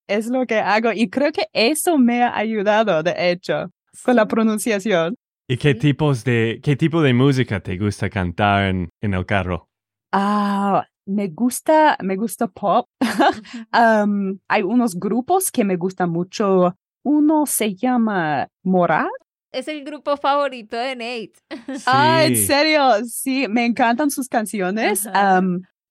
Es 0.07 0.27
lo 0.27 0.45
que 0.45 0.59
hago 0.59 0.91
y 0.91 1.09
creo 1.09 1.31
que 1.31 1.47
eso 1.53 1.97
me 1.97 2.23
ha 2.23 2.35
ayudado, 2.35 3.03
de 3.03 3.31
hecho, 3.31 3.71
con 4.03 4.15
la 4.15 4.27
pronunciación. 4.27 5.15
¿Y 5.47 5.57
qué 5.57 5.75
tipos 5.75 6.23
de 6.23 6.59
qué 6.63 6.75
tipo 6.75 7.01
de 7.01 7.13
música 7.13 7.59
te 7.59 7.77
gusta 7.77 8.09
cantar 8.09 8.65
en, 8.65 8.89
en 9.01 9.13
el 9.13 9.25
carro? 9.25 9.67
Ah, 10.11 10.85
me 11.05 11.27
gusta, 11.27 11.97
me 12.01 12.15
gusta 12.15 12.47
pop. 12.47 12.87
Am, 13.71 14.39
hay 14.47 14.63
unos 14.63 14.95
grupos 14.95 15.51
que 15.51 15.63
me 15.63 15.75
gustan 15.75 16.11
mucho. 16.11 16.75
Uno 17.03 17.45
se 17.45 17.75
llama 17.75 18.47
Morat. 18.63 19.07
Es 19.51 19.67
el 19.67 19.83
grupo 19.83 20.15
favorito 20.17 20.77
de 20.77 20.95
Nate. 20.95 21.33
Ah, 21.85 22.23
en 22.25 22.35
serio, 22.35 22.81
sí, 23.05 23.47
me 23.49 23.65
encantan 23.65 24.11
sus 24.11 24.27
canciones. 24.27 25.07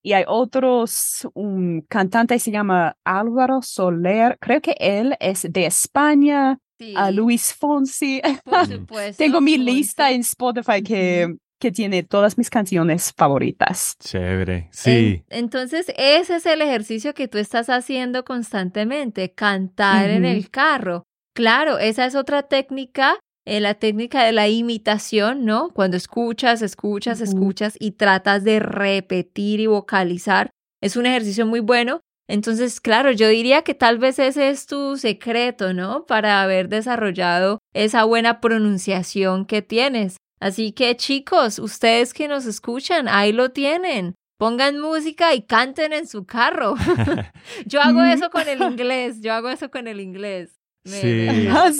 Y 0.03 0.13
hay 0.13 0.25
otros, 0.29 1.29
un 1.35 1.83
cantante 1.89 2.39
se 2.39 2.51
llama 2.53 2.97
Álvaro 3.05 3.61
Soler. 3.63 4.39
Creo 4.41 4.61
que 4.61 4.77
él 4.79 5.17
es 5.21 5.47
de 5.51 5.67
España. 5.67 6.59
Sí, 6.79 6.95
A 6.97 7.11
Luis 7.11 7.53
Fonsi. 7.53 8.23
por 8.45 8.67
supuesto. 8.69 9.19
Tengo 9.23 9.41
mi 9.41 9.57
Fonsi. 9.57 9.73
lista 9.73 10.13
en 10.13 10.21
Spotify 10.21 10.83
que, 10.85 11.35
que 11.59 11.73
tiene 11.73 12.05
todas 12.05 12.39
mis 12.39 12.49
canciones 12.49 13.13
favoritas. 13.17 13.97
Chévere. 13.99 14.69
Sí. 14.71 15.25
En- 15.29 15.39
entonces, 15.45 15.93
ese 15.99 16.37
es 16.37 16.47
el 16.47 16.63
ejercicio 16.63 17.13
que 17.15 17.27
tú 17.27 17.39
estás 17.39 17.69
haciendo 17.69 18.25
constantemente, 18.25 19.33
cantar 19.35 20.09
en 20.11 20.25
el 20.25 20.49
carro. 20.51 21.03
Claro, 21.35 21.79
esa 21.79 22.07
es 22.07 22.15
otra 22.15 22.45
técnica, 22.45 23.17
eh, 23.49 23.61
la 23.61 23.75
técnica 23.75 24.25
de 24.25 24.33
la 24.33 24.47
imitación, 24.49 25.47
¿no? 25.47 25.71
Cuando 25.71 25.97
escuchas, 25.97 26.61
escuchas, 26.61 27.23
escuchas 27.23 27.77
y 27.81 27.93
tratas 27.93 28.45
de 28.45 28.61
repetir 28.61 29.61
y 29.61 29.67
vocalizar. 29.67 30.51
Es 30.83 30.97
un 30.97 31.07
ejercicio 31.07 31.47
muy 31.47 31.61
bueno. 31.61 32.03
Entonces, 32.29 32.79
claro, 32.79 33.11
yo 33.11 33.27
diría 33.27 33.63
que 33.63 33.73
tal 33.73 33.97
vez 33.99 34.19
ese 34.19 34.51
es 34.51 34.67
tu 34.67 34.99
secreto, 34.99 35.73
¿no? 35.73 36.05
Para 36.05 36.43
haber 36.43 36.69
desarrollado 36.69 37.59
esa 37.73 38.05
buena 38.05 38.41
pronunciación 38.41 39.47
que 39.47 39.63
tienes. 39.63 40.19
Así 40.41 40.73
que 40.73 40.95
chicos, 40.97 41.59
ustedes 41.59 42.13
que 42.13 42.29
nos 42.29 42.45
escuchan, 42.45 43.09
ahí 43.09 43.33
lo 43.33 43.51
tienen. 43.51 44.15
Pongan 44.39 44.79
música 44.79 45.35
y 45.35 45.41
canten 45.41 45.95
en 45.95 46.07
su 46.07 46.27
carro. 46.27 46.75
yo 47.67 47.81
hago 47.81 48.03
eso 48.03 48.29
con 48.29 48.47
el 48.47 48.61
inglés, 48.61 49.23
yo 49.23 49.33
hago 49.33 49.49
eso 49.49 49.71
con 49.71 49.89
el 49.89 49.99
inglés. 50.01 50.58
Sí. 50.89 51.27
Ah. 51.51 51.71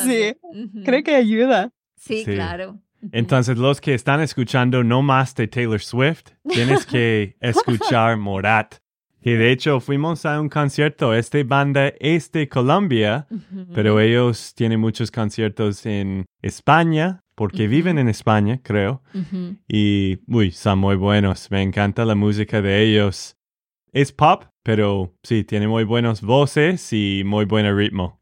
Creo 0.85 1.03
que 1.03 1.15
ayuda. 1.15 1.71
Sí, 1.97 2.25
Sí. 2.25 2.35
claro. 2.35 2.79
Entonces, 3.13 3.59
los 3.59 3.81
que 3.81 3.95
están 3.95 4.21
escuchando 4.21 4.83
no 4.83 5.03
más 5.03 5.35
de 5.37 5.47
Taylor 5.47 5.81
Swift, 5.81 6.31
tienes 6.49 6.85
que 6.85 7.37
escuchar 7.41 8.17
Morat. 8.17 8.75
Que 9.21 9.37
de 9.37 9.51
hecho 9.53 9.81
fuimos 9.81 10.25
a 10.27 10.41
un 10.41 10.49
concierto. 10.49 11.13
Esta 11.15 11.39
banda 11.45 11.93
es 12.01 12.31
de 12.33 12.49
Colombia, 12.49 13.27
pero 13.75 14.01
ellos 14.01 14.55
tienen 14.55 14.81
muchos 14.81 15.11
conciertos 15.11 15.85
en 15.87 16.25
España, 16.41 17.21
porque 17.35 17.67
viven 17.69 17.99
en 17.99 18.09
España, 18.09 18.61
creo. 18.63 19.03
Y, 19.69 20.19
uy, 20.29 20.51
son 20.53 20.79
muy 20.79 20.97
buenos. 20.97 21.51
Me 21.51 21.63
encanta 21.63 22.05
la 22.05 22.15
música 22.15 22.63
de 22.63 22.83
ellos. 22.83 23.37
Es 23.93 24.13
pop, 24.13 24.45
pero 24.69 25.15
sí, 25.23 25.45
tiene 25.45 25.67
muy 25.67 25.85
buenas 25.85 26.21
voces 26.21 26.93
y 26.93 27.23
muy 27.25 27.47
buen 27.47 27.75
ritmo. 27.75 28.21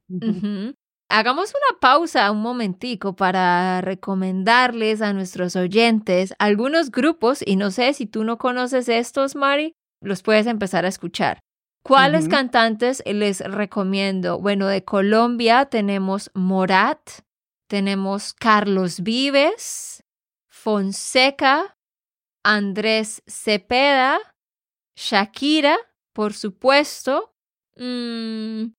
Hagamos 1.10 1.50
una 1.50 1.80
pausa 1.80 2.30
un 2.30 2.40
momentico 2.40 3.16
para 3.16 3.80
recomendarles 3.80 5.02
a 5.02 5.12
nuestros 5.12 5.56
oyentes 5.56 6.34
algunos 6.38 6.92
grupos 6.92 7.42
y 7.44 7.56
no 7.56 7.72
sé 7.72 7.94
si 7.94 8.06
tú 8.06 8.22
no 8.22 8.38
conoces 8.38 8.88
estos, 8.88 9.34
Mari, 9.34 9.72
los 10.00 10.22
puedes 10.22 10.46
empezar 10.46 10.84
a 10.84 10.88
escuchar. 10.88 11.40
¿Cuáles 11.82 12.28
cantantes 12.28 13.02
les 13.04 13.40
recomiendo? 13.40 14.38
Bueno, 14.38 14.68
de 14.68 14.84
Colombia 14.84 15.64
tenemos 15.64 16.30
Morat, 16.32 17.00
tenemos 17.68 18.32
Carlos 18.34 19.00
Vives, 19.00 20.04
Fonseca, 20.48 21.76
Andrés 22.44 23.24
Cepeda, 23.26 24.20
Shakira, 24.96 25.76
por 26.16 26.32
supuesto. 26.32 27.35
Mm, 27.76 28.73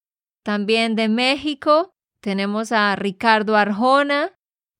también 0.44 0.96
de 0.96 1.08
México 1.08 1.92
tenemos 2.20 2.72
a 2.72 2.96
Ricardo 2.96 3.56
Arjona, 3.56 4.34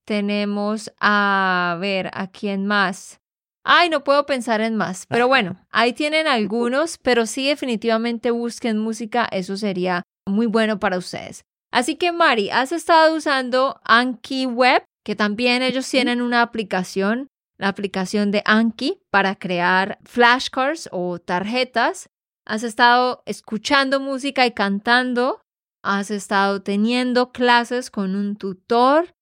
tenemos 0.04 0.90
a, 0.98 1.70
a 1.74 1.78
ver, 1.78 2.10
¿a 2.12 2.26
quién 2.26 2.66
más? 2.66 3.20
Ay, 3.64 3.90
no 3.90 4.02
puedo 4.02 4.26
pensar 4.26 4.60
en 4.60 4.74
más, 4.74 5.06
pero 5.06 5.28
bueno, 5.28 5.64
ahí 5.70 5.92
tienen 5.92 6.26
algunos, 6.26 6.98
pero 6.98 7.26
sí 7.26 7.46
definitivamente 7.46 8.32
busquen 8.32 8.78
música, 8.78 9.28
eso 9.30 9.56
sería 9.56 10.02
muy 10.26 10.46
bueno 10.46 10.80
para 10.80 10.98
ustedes. 10.98 11.44
Así 11.70 11.94
que 11.94 12.10
Mari, 12.10 12.50
has 12.50 12.72
estado 12.72 13.14
usando 13.14 13.80
Anki 13.84 14.46
Web, 14.46 14.82
que 15.04 15.14
también 15.14 15.62
ellos 15.62 15.88
tienen 15.88 16.22
una 16.22 16.42
aplicación, 16.42 17.28
la 17.56 17.68
aplicación 17.68 18.32
de 18.32 18.42
Anki 18.46 18.98
para 19.10 19.36
crear 19.36 19.98
flashcards 20.02 20.88
o 20.90 21.20
tarjetas. 21.20 22.08
Has 22.48 22.62
estado 22.62 23.22
escuchando 23.26 24.00
música 24.00 24.46
y 24.46 24.52
cantando, 24.52 25.42
has 25.84 26.10
estado 26.10 26.62
teniendo 26.62 27.30
clases 27.30 27.90
con 27.90 28.16
un 28.16 28.36
tutor 28.36 29.14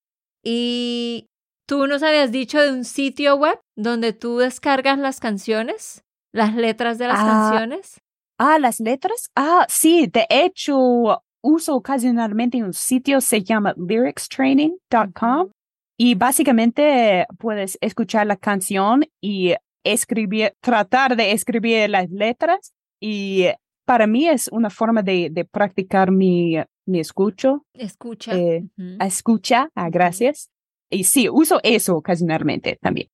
y 0.44 1.26
tú 1.66 1.88
nos 1.88 2.04
habías 2.04 2.30
dicho 2.30 2.60
de 2.62 2.70
un 2.70 2.84
sitio 2.84 3.34
web 3.34 3.58
donde 3.76 4.12
tú 4.12 4.38
descargas 4.38 4.96
las 5.00 5.18
canciones, 5.18 6.04
las 6.32 6.54
letras 6.54 6.98
de 6.98 7.08
las 7.08 7.18
Ah, 7.18 7.50
canciones. 7.50 8.00
Ah, 8.38 8.60
las 8.60 8.78
letras. 8.78 9.28
Ah, 9.34 9.66
sí, 9.68 10.06
de 10.06 10.28
hecho, 10.30 11.24
uso 11.42 11.74
ocasionalmente 11.74 12.62
un 12.62 12.74
sitio, 12.74 13.20
se 13.20 13.42
llama 13.42 13.74
lyricstraining.com 13.76 15.50
y 15.98 16.14
básicamente 16.14 17.26
puedes 17.40 17.76
escuchar 17.80 18.28
la 18.28 18.36
canción 18.36 19.02
y 19.20 19.54
escribir, 19.84 20.52
tratar 20.62 21.16
de 21.16 21.32
escribir 21.32 21.90
las 21.90 22.08
letras 22.08 22.72
y 23.00 23.46
para 23.84 24.06
mí 24.06 24.28
es 24.28 24.48
una 24.52 24.70
forma 24.70 25.02
de, 25.02 25.28
de 25.30 25.44
practicar 25.44 26.10
mi, 26.10 26.56
mi 26.86 27.00
escucho, 27.00 27.64
Escucha. 27.74 28.34
eh, 28.34 28.64
escucha, 29.00 29.70
ah, 29.74 29.88
gracias. 29.90 30.50
Y 30.90 31.04
sí, 31.04 31.28
uso 31.28 31.60
eso 31.62 31.96
ocasionalmente 31.96 32.78
también. 32.80 33.08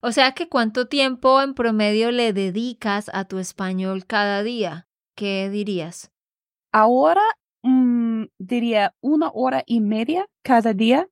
O 0.00 0.12
sea 0.12 0.32
que 0.32 0.48
cuánto 0.48 0.86
tiempo 0.88 1.40
en 1.40 1.54
promedio 1.54 2.10
le 2.12 2.32
dedicas 2.32 3.10
a 3.12 3.24
tu 3.24 3.38
español 3.38 4.06
cada 4.06 4.42
día? 4.42 4.86
¿Qué 5.16 5.48
dirías? 5.50 6.12
Ahora 6.72 7.22
mm, 7.62 8.24
diría 8.38 8.94
una 9.00 9.30
hora 9.32 9.62
y 9.66 9.80
media 9.80 10.26
cada 10.42 10.72
día. 10.74 11.08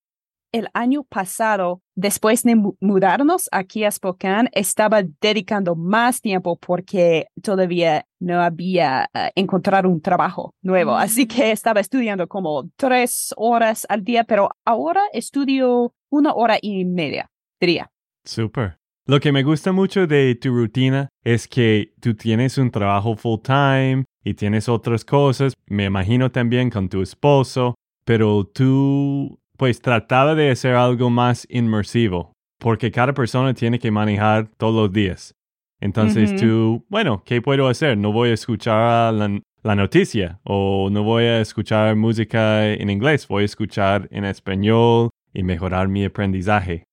El 0.54 0.68
año 0.72 1.02
pasado, 1.02 1.80
después 1.96 2.44
de 2.44 2.54
mu- 2.54 2.74
mudarnos 2.80 3.48
aquí 3.50 3.82
a 3.82 3.90
Spokane, 3.90 4.48
estaba 4.52 5.02
dedicando 5.20 5.74
más 5.74 6.20
tiempo 6.20 6.56
porque 6.64 7.26
todavía 7.42 8.06
no 8.20 8.40
había 8.40 9.08
eh, 9.14 9.32
encontrado 9.34 9.88
un 9.88 10.00
trabajo 10.00 10.54
nuevo. 10.62 10.94
Así 10.94 11.26
que 11.26 11.48
Mm. 11.48 11.52
estaba 11.52 11.80
estudiando 11.80 12.28
como 12.28 12.70
tres 12.76 13.34
horas 13.36 13.84
al 13.88 14.04
día, 14.04 14.22
pero 14.22 14.50
ahora 14.64 15.00
estudio 15.12 15.92
una 16.08 16.32
hora 16.32 16.56
y 16.62 16.84
media, 16.84 17.26
diría. 17.60 17.90
Super. 18.24 18.76
Lo 19.06 19.18
que 19.18 19.32
me 19.32 19.42
gusta 19.42 19.72
mucho 19.72 20.06
de 20.06 20.36
tu 20.36 20.50
rutina 20.54 21.08
es 21.24 21.48
que 21.48 21.94
tú 22.00 22.14
tienes 22.14 22.58
un 22.58 22.70
trabajo 22.70 23.16
full 23.16 23.40
time 23.42 24.04
y 24.22 24.34
tienes 24.34 24.68
otras 24.68 25.04
cosas, 25.04 25.52
me 25.66 25.86
imagino 25.86 26.30
también 26.30 26.70
con 26.70 26.88
tu 26.88 27.02
esposo, 27.02 27.74
pero 28.06 28.44
tú 28.46 29.38
pues 29.56 29.80
trataba 29.80 30.34
de 30.34 30.50
hacer 30.50 30.74
algo 30.74 31.10
más 31.10 31.46
inmersivo, 31.50 32.32
porque 32.58 32.90
cada 32.90 33.12
persona 33.14 33.54
tiene 33.54 33.78
que 33.78 33.90
manejar 33.90 34.48
todos 34.56 34.74
los 34.74 34.92
días. 34.92 35.34
Entonces 35.80 36.34
tú, 36.36 36.84
bueno, 36.88 37.22
¿qué 37.24 37.42
puedo 37.42 37.68
hacer? 37.68 37.98
No 37.98 38.10
voy 38.10 38.30
a 38.30 38.34
escuchar 38.34 39.12
la, 39.12 39.40
la 39.62 39.74
noticia 39.74 40.40
o 40.44 40.88
no 40.90 41.02
voy 41.02 41.24
a 41.24 41.40
escuchar 41.40 41.94
música 41.96 42.66
en 42.72 42.88
inglés, 42.90 43.28
voy 43.28 43.42
a 43.42 43.46
escuchar 43.46 44.08
en 44.10 44.24
español 44.24 45.10
y 45.32 45.42
mejorar 45.42 45.88
mi 45.88 46.04
aprendizaje. 46.04 46.84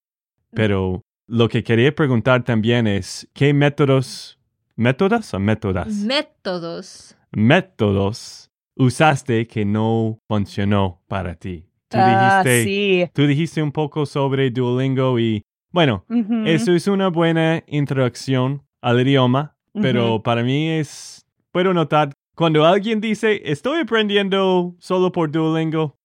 Pero 0.52 1.02
lo 1.28 1.48
que 1.48 1.64
quería 1.64 1.96
preguntar 1.96 2.44
también 2.44 2.88
es, 2.88 3.30
¿qué 3.34 3.54
métodos, 3.54 4.38
métodos 4.76 5.34
o 5.34 5.40
métodas? 5.40 5.88
Métodos. 5.88 7.16
métodos 7.32 8.50
usaste 8.76 9.48
que 9.48 9.64
no 9.64 10.18
funcionó 10.28 11.02
para 11.08 11.36
ti? 11.36 11.71
Tú 11.92 11.98
Ah, 12.00 12.42
dijiste, 12.44 12.64
sí. 12.64 13.10
tú 13.14 13.28
dijiste 13.28 13.62
un 13.62 13.72
poco 13.74 14.06
sobre 14.06 14.50
Duolingo 14.50 15.20
y, 15.20 15.44
bueno, 15.72 16.06
Ujú, 16.10 16.44
eso 16.46 16.72
es 16.74 16.88
una 16.88 17.10
buena 17.10 17.64
introducción 17.68 18.64
al 18.82 19.02
idioma, 19.02 19.58
pero 19.74 20.16
ujú. 20.16 20.24
para 20.24 20.42
mí 20.42 20.70
es, 20.70 21.26
puedo 21.52 21.74
notar, 21.74 22.14
cuando 22.36 22.66
alguien 22.66 23.02
dice, 23.02 23.42
estoy 23.44 23.82
aprendiendo 23.82 24.74
solo 24.80 25.12
por 25.12 25.30
Duolingo, 25.32 25.98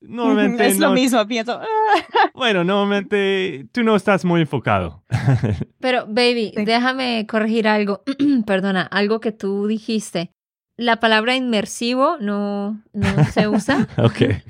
normalmente 0.00 0.66
es 0.66 0.78
no, 0.80 0.88
lo 0.88 0.94
mismo, 0.94 1.24
pienso. 1.28 1.60
Bueno, 2.34 2.64
normalmente 2.64 3.66
tú 3.72 3.82
no 3.84 3.94
estás 3.96 4.24
muy 4.24 4.40
enfocado. 4.40 5.04
Pero, 5.80 6.06
baby, 6.08 6.52
Sí. 6.56 6.64
déjame 6.64 7.26
corregir 7.28 7.68
algo. 7.68 8.02
Perdona, 8.46 8.82
algo 8.82 9.20
que 9.20 9.30
tú 9.32 9.66
dijiste. 9.66 10.32
La 10.76 10.98
palabra 10.98 11.36
inmersivo 11.36 12.16
no, 12.20 12.82
no 12.94 13.24
se 13.32 13.48
usa, 13.48 13.86
ok. 13.98 14.42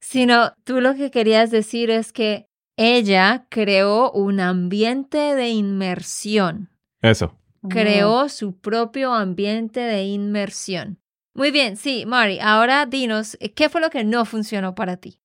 Sino 0.00 0.52
tú 0.64 0.80
lo 0.80 0.94
que 0.94 1.10
querías 1.10 1.50
decir 1.50 1.90
es 1.90 2.12
que 2.12 2.48
ella 2.76 3.46
creó 3.48 4.12
un 4.12 4.40
ambiente 4.40 5.34
de 5.34 5.48
inmersión. 5.48 6.70
Eso. 7.02 7.36
Creó 7.68 8.28
su 8.28 8.56
propio 8.58 9.12
ambiente 9.12 9.80
de 9.80 10.04
inmersión. 10.04 11.00
Muy 11.34 11.50
bien, 11.50 11.76
sí, 11.76 12.04
Mari, 12.06 12.38
ahora 12.40 12.86
dinos, 12.86 13.36
¿qué 13.54 13.68
fue 13.68 13.80
lo 13.80 13.90
que 13.90 14.04
no 14.04 14.24
funcionó 14.24 14.74
para 14.74 14.96
ti? 14.96 15.20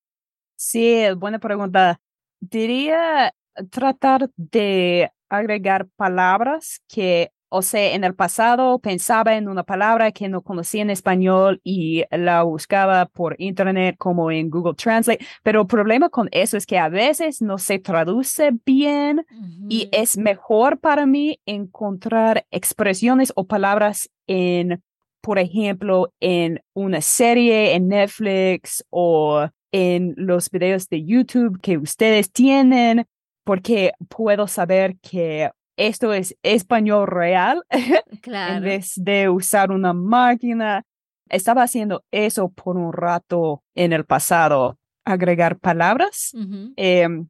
Sí, 0.56 1.06
buena 1.18 1.40
pregunta. 1.40 2.00
Diría 2.40 3.34
tratar 3.70 4.30
de 4.36 5.12
agregar 5.30 5.88
palabras 5.96 6.82
que, 6.88 7.32
o 7.56 7.62
sea, 7.62 7.94
en 7.94 8.04
el 8.04 8.16
pasado 8.16 8.80
pensaba 8.80 9.36
en 9.36 9.48
una 9.48 9.62
palabra 9.62 10.12
que 10.12 10.28
no 10.28 10.42
conocía 10.42 10.82
en 10.82 10.90
español 10.90 11.62
y 11.64 12.04
la 12.10 12.42
buscaba 12.42 13.06
por 13.06 13.36
internet 13.38 13.96
como 14.00 14.32
en 14.32 14.50
Google 14.50 14.74
Translate, 14.74 15.24
pero 15.44 15.62
el 15.62 15.68
problema 15.68 16.10
con 16.10 16.30
eso 16.32 16.58
es 16.58 16.66
que 16.66 16.80
a 16.80 16.90
veces 16.90 17.44
no 17.44 17.60
se 17.60 17.78
traduce 17.78 18.54
bien 18.66 19.24
y 19.70 19.88
es 19.92 20.18
mejor 20.18 20.80
para 20.80 21.06
mí 21.06 21.40
encontrar 21.46 22.48
expresiones 22.50 23.32
o 23.36 23.46
palabras 23.46 24.10
en, 24.26 24.82
por 25.22 25.38
ejemplo, 25.38 26.12
en 26.20 26.60
una 26.74 27.02
serie 27.02 27.76
en 27.76 27.88
Netflix 27.88 28.84
o 28.90 29.48
en 29.72 30.16
los 30.18 30.50
videos 30.50 30.90
de 30.90 31.06
YouTube 31.06 31.62
que 31.62 31.78
ustedes 31.78 32.32
tienen, 32.32 33.06
porque 33.44 33.92
puedo 34.10 34.48
saber 34.48 34.96
que 35.04 35.52
esto 35.78 36.14
es 36.14 36.36
español 36.44 37.08
real 37.08 37.64
en 37.70 38.18
Claro. 38.22 38.62
vez 38.64 38.94
de 38.96 39.30
usar 39.30 39.72
una 39.72 39.94
máquina. 39.94 40.84
Estaba 41.30 41.64
haciendo 41.64 42.04
eso 42.12 42.50
por 42.50 42.78
un 42.78 42.94
rato 42.94 43.64
en 43.76 43.94
el 43.94 44.06
pasado, 44.06 44.78
agregar 45.06 45.58
palabras 45.58 46.32
em, 46.76 47.28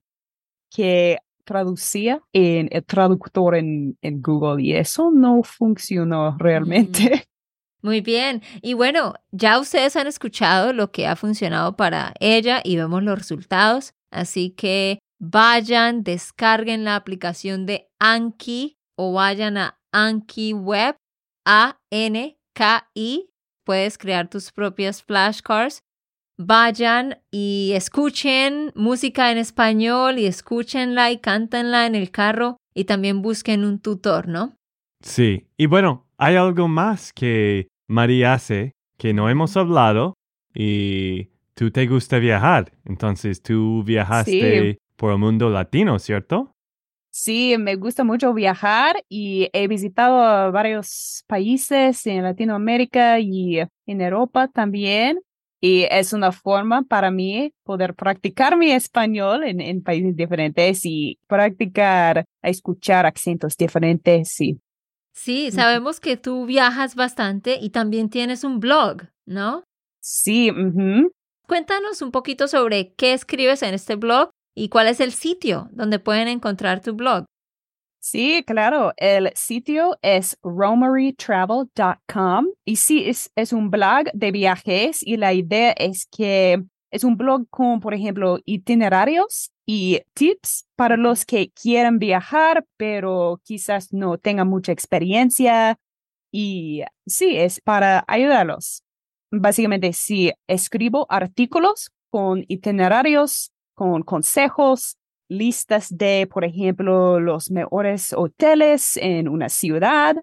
que 0.69 1.17
traducía 1.45 2.21
en 2.34 2.69
el 2.71 2.84
traductor 2.86 3.56
en, 3.56 3.97
en 4.01 4.21
Google 4.21 4.63
y 4.63 4.73
eso 4.75 5.12
no 5.13 5.43
funcionó 5.43 6.36
realmente. 6.38 7.25
Muy 7.82 7.99
bien. 7.99 8.41
Y 8.62 8.73
bueno, 8.75 9.13
ya 9.32 9.60
ustedes 9.60 9.95
han 9.97 10.08
escuchado 10.08 10.71
lo 10.71 10.91
que 10.91 11.06
ha 11.06 11.17
funcionado 11.17 11.75
para 11.75 12.13
ella 12.21 12.62
y 12.63 12.77
vemos 12.77 13.03
los 13.03 13.17
resultados. 13.17 13.93
Así 14.10 14.51
que 14.51 14.99
vayan, 15.24 16.04
descarguen 16.04 16.84
la 16.84 16.96
aplicación 16.96 17.66
de 17.66 17.90
Anki 18.00 18.76
o 18.98 19.14
vayan 19.14 19.58
a 19.58 19.80
Anki 19.92 20.54
Web, 20.54 20.98
A-N-K-I. 21.46 23.30
Puedes 23.66 23.98
crear 23.98 24.30
tus 24.30 24.52
propias 24.52 25.02
flashcards. 25.02 25.80
Vayan 26.38 27.22
y 27.32 27.72
escuchen 27.74 28.74
música 28.76 29.32
en 29.32 29.38
español 29.38 30.20
y 30.20 30.26
escúchenla 30.26 31.12
y 31.12 31.20
cántenla 31.20 31.86
en 31.86 31.96
el 31.96 32.12
carro 32.12 32.58
y 32.74 32.84
también 32.86 33.22
busquen 33.22 33.64
un 33.64 33.80
tutor, 33.80 34.28
¿no? 34.28 34.58
Sí, 35.02 35.48
y 35.58 35.68
bueno, 35.68 36.08
hay 36.18 36.36
algo 36.36 36.68
más 36.68 37.14
que 37.14 37.68
María 37.88 38.34
hace 38.34 38.74
que 38.98 39.14
no 39.14 39.30
hemos 39.30 39.56
hablado 39.56 40.16
y 40.54 41.30
tú 41.54 41.72
te 41.72 41.88
gusta 41.88 42.18
viajar. 42.18 42.74
Entonces 42.84 43.42
tú 43.42 43.84
viajaste 43.84 44.80
por 45.04 45.12
el 45.12 45.18
mundo 45.18 45.50
latino, 45.50 46.00
¿cierto? 46.00 46.56
Sí, 47.12 47.58
me 47.60 47.76
gusta 47.76 48.06
mucho 48.06 48.34
viajar 48.34 49.04
y 49.10 49.50
he 49.52 49.68
visitado 49.68 50.50
varios 50.54 51.26
países 51.28 52.08
en 52.08 52.24
Latinoamérica 52.24 53.20
y 53.20 53.60
en 53.60 54.00
Europa 54.00 54.48
también. 54.48 55.20
Y 55.60 55.84
es 55.92 56.13
una 56.13 56.32
forma 56.32 56.84
para 56.84 57.12
mí 57.12 57.52
poder 57.66 57.96
practicar 57.96 58.56
mi 58.56 58.72
español 58.72 59.44
en, 59.44 59.60
en 59.60 59.84
países 59.84 60.16
diferentes 60.16 60.86
y 60.86 61.20
practicar 61.28 62.24
a 62.42 62.48
escuchar 62.48 63.06
acentos 63.06 63.58
diferentes. 63.58 64.30
Sí. 64.30 64.62
Sí, 65.12 65.52
sabemos 65.52 66.00
que 66.00 66.16
tú 66.16 66.46
viajas 66.46 66.96
bastante 66.96 67.58
y 67.60 67.72
también 67.72 68.10
tienes 68.10 68.46
un 68.46 68.62
blog, 68.62 69.02
¿no? 69.26 69.66
Sí. 70.00 70.50
Cuéntanos 71.46 72.02
un 72.02 72.12
poquito 72.12 72.48
sobre 72.48 72.94
qué 72.94 73.12
escribes 73.12 73.63
en 73.63 73.74
este 73.74 73.98
blog 73.98 74.30
y 74.56 74.70
cuál 74.70 74.88
es 74.88 75.00
el 75.00 75.12
sitio 75.12 75.70
donde 75.72 76.00
pueden 76.00 76.28
encontrar 76.28 76.82
tu 76.82 76.94
blog. 76.94 77.26
Sí, 78.00 78.44
claro. 78.46 78.92
El 78.98 79.32
sitio 79.34 79.98
es 80.02 80.38
romarytravel.com 80.44 82.48
y 82.66 82.76
sí, 82.76 83.06
es, 83.06 83.32
es 83.36 83.54
un 83.54 83.72
blog 83.72 84.12
de 84.13 84.32
viajes 84.32 85.08
y 85.08 85.16
la 85.16 85.34
idea 85.34 85.72
es 85.72 86.06
que 86.06 86.62
es 86.92 87.06
un 87.06 87.16
blog 87.16 87.48
con, 87.50 87.80
por 87.80 87.94
ejemplo, 87.94 88.39
itinerarios 88.44 89.52
y 89.66 90.02
tips 90.13 90.66
para 90.76 90.98
los 90.98 91.26
que 91.26 91.50
quieran 91.52 91.98
viajar, 91.98 92.66
pero 92.76 93.39
quizás 93.46 93.94
no 93.94 94.18
tengan 94.18 94.50
mucha 94.50 94.74
experiencia. 94.74 95.78
Y 96.30 96.84
sí, 97.08 97.38
es 97.38 97.62
para 97.62 98.04
ayudarlos. 98.08 98.84
Básicamente, 99.32 99.94
sí, 99.94 100.34
escribo 100.48 101.08
artículos 101.10 101.92
con 102.10 102.44
itinerarios, 102.50 103.53
con 103.74 104.04
consejos, 104.04 104.98
listas 105.30 105.96
de, 105.96 106.28
por 106.32 106.44
ejemplo, 106.46 107.20
los 107.20 107.52
mejores 107.52 108.14
hoteles 108.14 108.98
en 108.98 109.28
una 109.28 109.50
ciudad. 109.50 110.16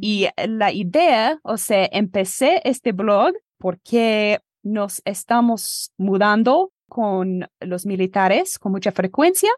Y 0.00 0.28
la 0.46 0.72
idea, 0.72 1.38
o 1.42 1.56
sea, 1.56 1.88
empecé 1.92 2.62
este 2.64 2.92
blog 2.92 3.34
porque 3.58 4.40
nos 4.62 5.02
estamos 5.04 5.92
mudando 5.98 6.72
con 6.88 7.46
los 7.60 7.86
militares 7.86 8.58
con 8.58 8.72
mucha 8.72 8.92
frecuencia 8.92 9.50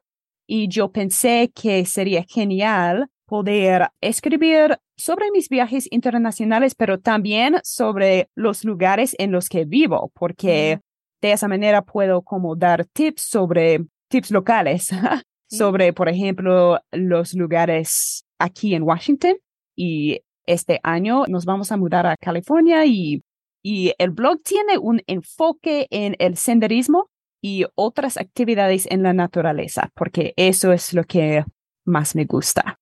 y 0.46 0.68
yo 0.68 0.90
pensé 0.90 1.50
que 1.54 1.84
sería 1.84 2.24
genial 2.28 3.08
poder 3.26 3.88
escribir 4.00 4.78
sobre 4.96 5.30
mis 5.32 5.48
viajes 5.48 5.88
internacionales, 5.90 6.74
pero 6.74 7.00
también 7.00 7.56
sobre 7.64 8.30
los 8.34 8.64
lugares 8.64 9.14
en 9.18 9.32
los 9.32 9.48
que 9.48 9.64
vivo, 9.64 10.12
porque 10.14 10.80
de 11.20 11.32
esa 11.32 11.48
manera 11.48 11.82
puedo 11.82 12.22
como 12.22 12.56
dar 12.56 12.84
tips 12.84 13.22
sobre 13.22 13.84
tips 14.08 14.30
locales, 14.30 14.90
Sí. 15.48 15.58
sobre, 15.58 15.92
por 15.92 16.08
ejemplo, 16.08 16.80
los 16.90 17.32
lugares 17.34 18.24
aquí 18.38 18.74
en 18.74 18.82
Washington. 18.82 19.36
Y 19.76 20.22
este 20.44 20.80
año 20.82 21.24
nos 21.28 21.44
vamos 21.44 21.70
a 21.70 21.76
mudar 21.76 22.04
a 22.06 22.16
California 22.16 22.84
y, 22.84 23.22
y 23.62 23.92
el 23.98 24.10
blog 24.10 24.42
tiene 24.42 24.76
un 24.76 25.02
enfoque 25.06 25.86
en 25.90 26.16
el 26.18 26.36
senderismo 26.36 27.10
y 27.40 27.64
otras 27.76 28.16
actividades 28.16 28.88
en 28.90 29.04
la 29.04 29.12
naturaleza, 29.12 29.90
porque 29.94 30.34
eso 30.36 30.72
es 30.72 30.92
lo 30.94 31.04
que 31.04 31.44
más 31.84 32.16
me 32.16 32.24
gusta. 32.24 32.80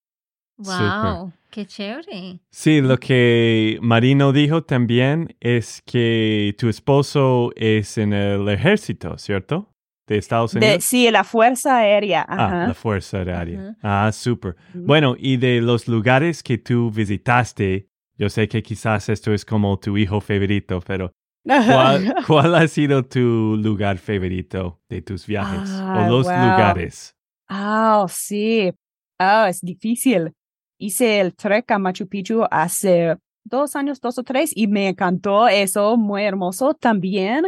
Wow, 0.57 1.33
qué 1.51 1.65
chévere. 1.65 2.39
Sí, 2.49 2.81
lo 2.81 2.97
que 2.97 3.77
Marino 3.81 4.31
dijo 4.31 4.63
también 4.63 5.35
es 5.41 5.81
que 5.85 6.55
tu 6.57 6.69
esposo 6.69 7.51
es 7.55 7.97
en 7.97 8.13
el 8.13 8.47
ejército, 8.47 9.17
¿cierto? 9.17 9.69
De 10.07 10.17
Estados 10.17 10.53
De, 10.53 10.59
Unidos. 10.59 10.83
sí, 10.83 11.09
la 11.11 11.23
Fuerza 11.23 11.77
Aérea. 11.77 12.25
Ah, 12.29 12.65
la 12.67 12.73
Fuerza 12.73 13.17
Aérea. 13.17 13.75
Ajá. 13.81 14.07
Ah, 14.07 14.11
súper. 14.11 14.55
Bueno, 14.73 15.15
y 15.17 15.37
de 15.37 15.61
los 15.61 15.87
lugares 15.87 16.41
que 16.43 16.57
tú 16.57 16.89
visitaste, 16.91 17.89
yo 18.17 18.29
sé 18.29 18.47
que 18.47 18.61
quizás 18.63 19.09
esto 19.09 19.33
es 19.33 19.43
como 19.43 19.77
tu 19.79 19.97
hijo 19.97 20.21
favorito, 20.21 20.79
pero 20.85 21.11
¿cuál, 21.43 22.15
cuál 22.27 22.55
ha 22.55 22.67
sido 22.67 23.03
tu 23.03 23.57
lugar 23.61 23.97
favorito 23.97 24.79
de 24.89 25.01
tus 25.01 25.25
viajes? 25.25 25.69
Ah, 25.81 25.93
o 25.97 26.09
los 26.11 26.27
wow. 26.27 26.35
lugares. 26.35 27.15
Ah, 27.49 28.05
sí. 28.07 28.71
Ah, 29.19 29.47
es 29.49 29.59
difícil. 29.61 30.31
Hice 30.77 31.19
el 31.21 31.33
trek 31.35 31.69
a 31.71 31.79
Machu 31.79 32.07
Picchu 32.07 32.43
hace 32.51 33.15
dos 33.43 33.75
años, 33.75 34.01
dos 34.01 34.17
o 34.17 34.23
tres, 34.23 34.51
y 34.55 34.67
me 34.67 34.89
encantó 34.89 35.47
eso, 35.47 35.97
muy 35.97 36.23
hermoso. 36.23 36.73
También 36.73 37.45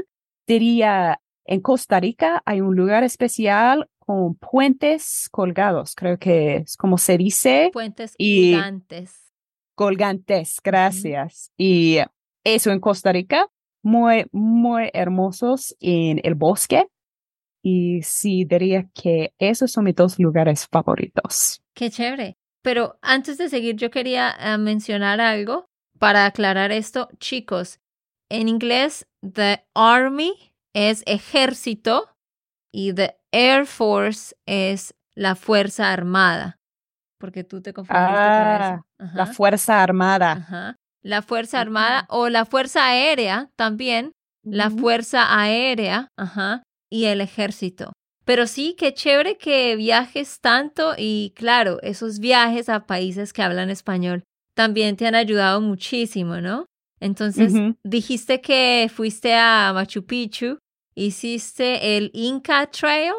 diría, 0.47 1.19
en 1.45 1.61
Costa 1.61 1.99
Rica 1.99 2.41
hay 2.45 2.61
un 2.61 2.75
lugar 2.75 3.03
especial 3.03 3.89
con 3.99 4.35
puentes 4.35 5.27
colgados, 5.31 5.93
creo 5.95 6.17
que 6.17 6.57
es 6.57 6.77
como 6.77 6.97
se 6.97 7.17
dice, 7.17 7.69
Puentes 7.73 8.13
Y- 8.17 8.51
gigantes. 8.53 9.33
colgantes, 9.75 10.59
gracias. 10.63 11.51
Y 11.57 11.97
eso 12.45 12.71
en 12.71 12.79
Costa 12.79 13.11
Rica, 13.11 13.47
muy, 13.83 14.25
muy 14.31 14.89
hermosos 14.93 15.75
en 15.81 16.19
el 16.23 16.35
bosque. 16.35 16.87
Y 17.61 18.01
sí, 18.01 18.45
diría 18.45 18.87
que 18.93 19.33
esos 19.39 19.71
son 19.71 19.83
mis 19.85 19.95
dos 19.95 20.17
lugares 20.19 20.67
favoritos. 20.67 21.61
Qué 21.73 21.89
chévere. 21.89 22.37
Pero 22.67 22.99
antes 23.01 23.37
de 23.37 23.47
seguir, 23.47 23.77
yo 23.77 23.89
quería 23.89 24.35
eh, 24.41 24.57
mencionar 24.57 25.21
algo 25.21 25.67
para 25.99 26.25
aclarar 26.25 26.73
esto. 26.73 27.07
Chicos, 27.17 27.79
en 28.29 28.49
inglés, 28.49 29.07
the 29.21 29.65
army 29.73 30.33
es 30.75 31.01
ejército 31.05 32.09
y 32.73 32.91
the 32.91 33.15
air 33.31 33.65
force 33.65 34.35
es 34.45 34.93
la 35.15 35.35
fuerza 35.35 35.93
armada. 35.93 36.57
Porque 37.21 37.45
tú 37.45 37.61
te 37.61 37.71
confundiste 37.71 38.05
Ah, 38.05 38.83
con 38.99 39.07
eso. 39.07 39.15
La 39.15 39.25
Fuerza 39.27 39.81
Armada. 39.81 40.31
ajá. 40.33 40.75
La 41.01 41.21
fuerza 41.21 41.61
armada 41.61 42.05
o 42.09 42.27
la 42.27 42.43
fuerza 42.43 42.85
aérea 42.85 43.49
también. 43.55 44.11
La 44.43 44.69
fuerza 44.69 45.39
aérea, 45.41 46.09
ajá, 46.17 46.63
y 46.91 47.05
el 47.05 47.21
ejército. 47.21 47.93
Pero 48.27 48.45
sí, 48.45 48.75
qué 48.77 48.93
chévere 48.93 49.37
que 49.37 49.77
viajes 49.77 50.41
tanto 50.41 50.95
y 50.97 51.31
claro, 51.33 51.79
esos 51.81 52.19
viajes 52.19 52.67
a 52.67 52.85
países 52.85 53.31
que 53.31 53.41
hablan 53.41 53.69
español 53.69 54.25
también 54.53 54.97
te 54.97 55.07
han 55.07 55.15
ayudado 55.15 55.61
muchísimo, 55.61 56.41
¿no? 56.41 56.65
Entonces, 56.99 57.53
dijiste 57.85 58.41
que 58.41 58.91
fuiste 58.93 59.33
a 59.33 59.71
Machu 59.73 60.05
Picchu, 60.05 60.57
hiciste 60.93 61.95
el 61.95 62.11
Inca 62.13 62.69
Trail, 62.69 63.13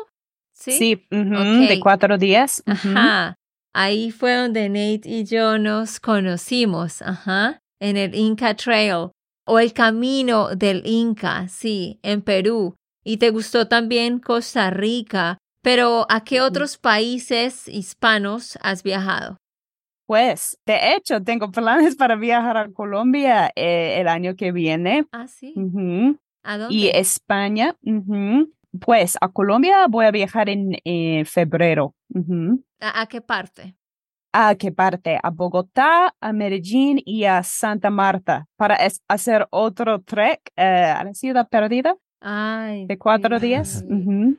¿sí? 0.53 0.73
Sí, 0.73 1.07
de 1.11 1.81
cuatro 1.81 2.19
días. 2.19 2.63
Ajá. 2.67 3.35
Ahí 3.73 4.11
fue 4.11 4.35
donde 4.35 4.69
Nate 4.69 5.09
y 5.09 5.25
yo 5.25 5.59
nos 5.59 6.01
conocimos, 6.01 7.01
ajá, 7.01 7.61
en 7.81 7.97
el 7.97 8.15
Inca 8.15 8.55
Trail 8.55 9.09
o 9.47 9.59
el 9.59 9.73
camino 9.73 10.55
del 10.55 10.83
Inca, 10.85 11.49
sí, 11.49 11.99
en 12.03 12.21
Perú. 12.21 12.75
Y 13.09 13.17
te 13.17 13.31
gustó 13.31 13.69
también 13.69 14.19
Costa 14.19 14.69
Rica, 14.69 15.39
pero 15.63 16.05
¿a 16.11 16.25
qué 16.25 16.43
otros 16.43 16.77
países 16.77 17.67
hispanos 17.67 18.59
has 18.61 18.83
viajado? 18.83 19.39
Pues, 20.07 20.59
de 20.67 20.95
hecho, 20.95 21.23
tengo 21.23 21.51
planes 21.51 21.97
para 21.97 22.17
viajar 22.17 22.59
a 22.59 22.71
Colombia 22.71 23.51
eh, 23.57 23.99
el 23.99 24.09
año 24.09 24.37
que 24.37 24.53
viene. 24.53 25.07
Ah, 25.11 25.27
sí. 25.27 25.55
¿A 26.43 26.59
dónde? 26.59 26.75
Y 26.75 26.89
España. 26.89 27.75
Pues 28.79 29.17
a 29.23 29.29
Colombia 29.31 29.87
voy 29.89 30.05
a 30.05 30.11
viajar 30.11 30.51
en 30.51 30.77
eh, 30.85 31.25
febrero. 31.25 31.95
¿A, 32.79 33.01
a 33.01 33.07
qué 33.07 33.23
parte? 33.23 33.75
¿A 34.35 34.55
qué 34.57 34.71
parte? 34.71 35.19
A 35.23 35.31
Bogotá, 35.31 36.15
a 36.21 36.33
Medellín 36.35 37.01
y 37.07 37.25
a 37.25 37.43
Santa 37.43 37.89
Marta 37.89 38.47
para 38.57 38.77
hacer 39.09 39.49
otro 39.49 40.03
trek 40.03 40.53
eh, 40.57 40.63
a 40.63 41.05
la 41.05 41.15
ciudad 41.15 41.49
perdida 41.49 41.97
Ay, 42.21 42.87
de 42.87 42.99
cuatro 42.99 43.39
días. 43.39 43.85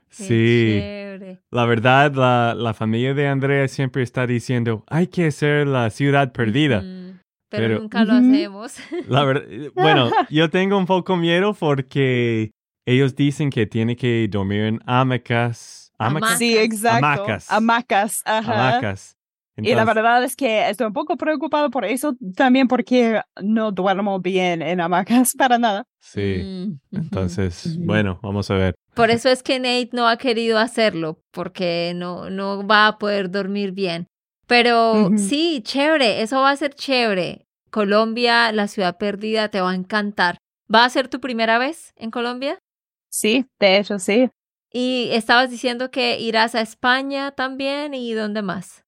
Sí. 0.09 0.25
chévere. 0.27 1.39
La 1.51 1.65
verdad, 1.65 2.13
la, 2.13 2.53
la 2.55 2.73
familia 2.73 3.13
de 3.13 3.27
Andrea 3.27 3.67
siempre 3.67 4.03
está 4.03 4.27
diciendo, 4.27 4.83
hay 4.87 5.07
que 5.07 5.27
hacer 5.27 5.67
la 5.67 5.89
ciudad 5.89 6.31
perdida. 6.31 6.81
Pero, 6.81 7.63
Pero- 7.63 7.79
nunca 7.79 8.03
lo 8.05 8.13
hacemos. 8.13 8.75
La 9.07 9.23
verdad, 9.23 9.71
bueno, 9.73 10.11
yo 10.29 10.49
tengo 10.51 10.77
un 10.77 10.85
poco 10.85 11.17
miedo 11.17 11.55
porque 11.55 12.51
ellos 12.85 13.15
dicen 13.15 13.49
que 13.49 13.65
tiene 13.65 13.95
que 13.95 14.27
dormir 14.29 14.61
en 14.61 14.79
hamacas. 14.85 15.91
Hamacas. 15.97 16.37
Sí, 16.37 16.55
exacto. 16.57 17.05
Hamacas. 17.07 17.51
Hamacas. 17.51 18.21
Ajá. 18.25 18.69
Hamacas. 18.69 19.17
Y 19.63 19.73
la 19.75 19.85
verdad 19.85 20.23
es 20.23 20.35
que 20.35 20.69
estoy 20.69 20.87
un 20.87 20.93
poco 20.93 21.17
preocupado 21.17 21.69
por 21.69 21.85
eso 21.85 22.15
también 22.35 22.67
porque 22.67 23.21
no 23.41 23.71
duermo 23.71 24.19
bien 24.19 24.61
en 24.61 24.81
hamacas 24.81 25.33
para 25.37 25.57
nada. 25.57 25.85
Sí. 25.99 26.41
Mm. 26.43 26.79
Entonces, 26.91 27.77
bueno, 27.79 28.19
vamos 28.21 28.49
a 28.51 28.55
ver. 28.55 28.75
Por 28.93 29.11
eso 29.11 29.29
es 29.29 29.43
que 29.43 29.59
Nate 29.59 29.89
no 29.93 30.07
ha 30.07 30.17
querido 30.17 30.57
hacerlo, 30.57 31.21
porque 31.31 31.93
no, 31.95 32.29
no 32.29 32.65
va 32.65 32.87
a 32.87 32.97
poder 32.97 33.31
dormir 33.31 33.71
bien. 33.71 34.07
Pero 34.47 35.11
sí, 35.17 35.61
chévere, 35.63 36.23
eso 36.23 36.41
va 36.41 36.49
a 36.49 36.55
ser 36.55 36.73
chévere. 36.73 37.45
Colombia, 37.69 38.51
la 38.51 38.67
ciudad 38.67 38.97
perdida, 38.97 39.49
te 39.49 39.61
va 39.61 39.71
a 39.71 39.75
encantar. 39.75 40.37
¿Va 40.73 40.85
a 40.85 40.89
ser 40.89 41.07
tu 41.07 41.19
primera 41.19 41.59
vez 41.59 41.93
en 41.95 42.09
Colombia? 42.09 42.57
Sí, 43.11 43.45
de 43.59 43.77
hecho, 43.77 43.99
sí. 43.99 44.29
Y 44.71 45.09
estabas 45.11 45.49
diciendo 45.49 45.91
que 45.91 46.19
irás 46.19 46.55
a 46.55 46.61
España 46.61 47.31
también 47.31 47.93
y 47.93 48.13
dónde 48.13 48.41
más. 48.41 48.83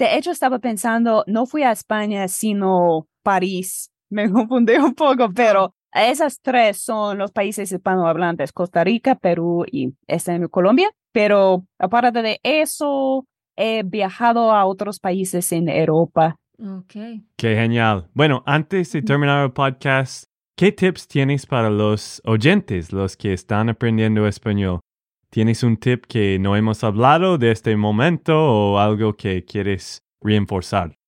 De 0.00 0.16
hecho, 0.16 0.30
estaba 0.30 0.60
pensando, 0.60 1.24
no 1.26 1.44
fui 1.44 1.62
a 1.62 1.72
España, 1.72 2.26
sino 2.26 3.06
París. 3.22 3.92
Me 4.10 4.30
confundí 4.30 4.72
un 4.76 4.94
poco, 4.94 5.30
pero 5.30 5.74
esas 5.92 6.40
tres 6.40 6.78
son 6.78 7.18
los 7.18 7.32
países 7.32 7.70
hispanohablantes, 7.70 8.50
Costa 8.50 8.82
Rica, 8.82 9.14
Perú 9.16 9.66
y 9.70 9.92
este 10.06 10.32
en 10.32 10.48
Colombia. 10.48 10.90
Pero 11.12 11.66
aparte 11.78 12.22
de 12.22 12.40
eso, 12.42 13.26
he 13.56 13.82
viajado 13.82 14.52
a 14.52 14.64
otros 14.64 15.00
países 15.00 15.52
en 15.52 15.68
Europa. 15.68 16.36
Ok. 16.58 16.94
Qué 17.36 17.54
genial. 17.54 18.08
Bueno, 18.14 18.42
antes 18.46 18.90
de 18.92 19.02
terminar 19.02 19.44
el 19.44 19.52
podcast, 19.52 20.24
¿qué 20.56 20.72
tips 20.72 21.08
tienes 21.08 21.44
para 21.44 21.68
los 21.68 22.22
oyentes, 22.24 22.90
los 22.90 23.18
que 23.18 23.34
están 23.34 23.68
aprendiendo 23.68 24.26
español? 24.26 24.80
¿Tienes 25.30 25.62
un 25.62 25.76
tip 25.76 26.06
que 26.06 26.40
no 26.40 26.56
hemos 26.56 26.82
hablado 26.82 27.38
de 27.38 27.52
este 27.52 27.76
momento 27.76 28.34
o 28.36 28.78
algo 28.80 29.14
que 29.14 29.44
quieres 29.44 30.02
reforzar? 30.20 30.98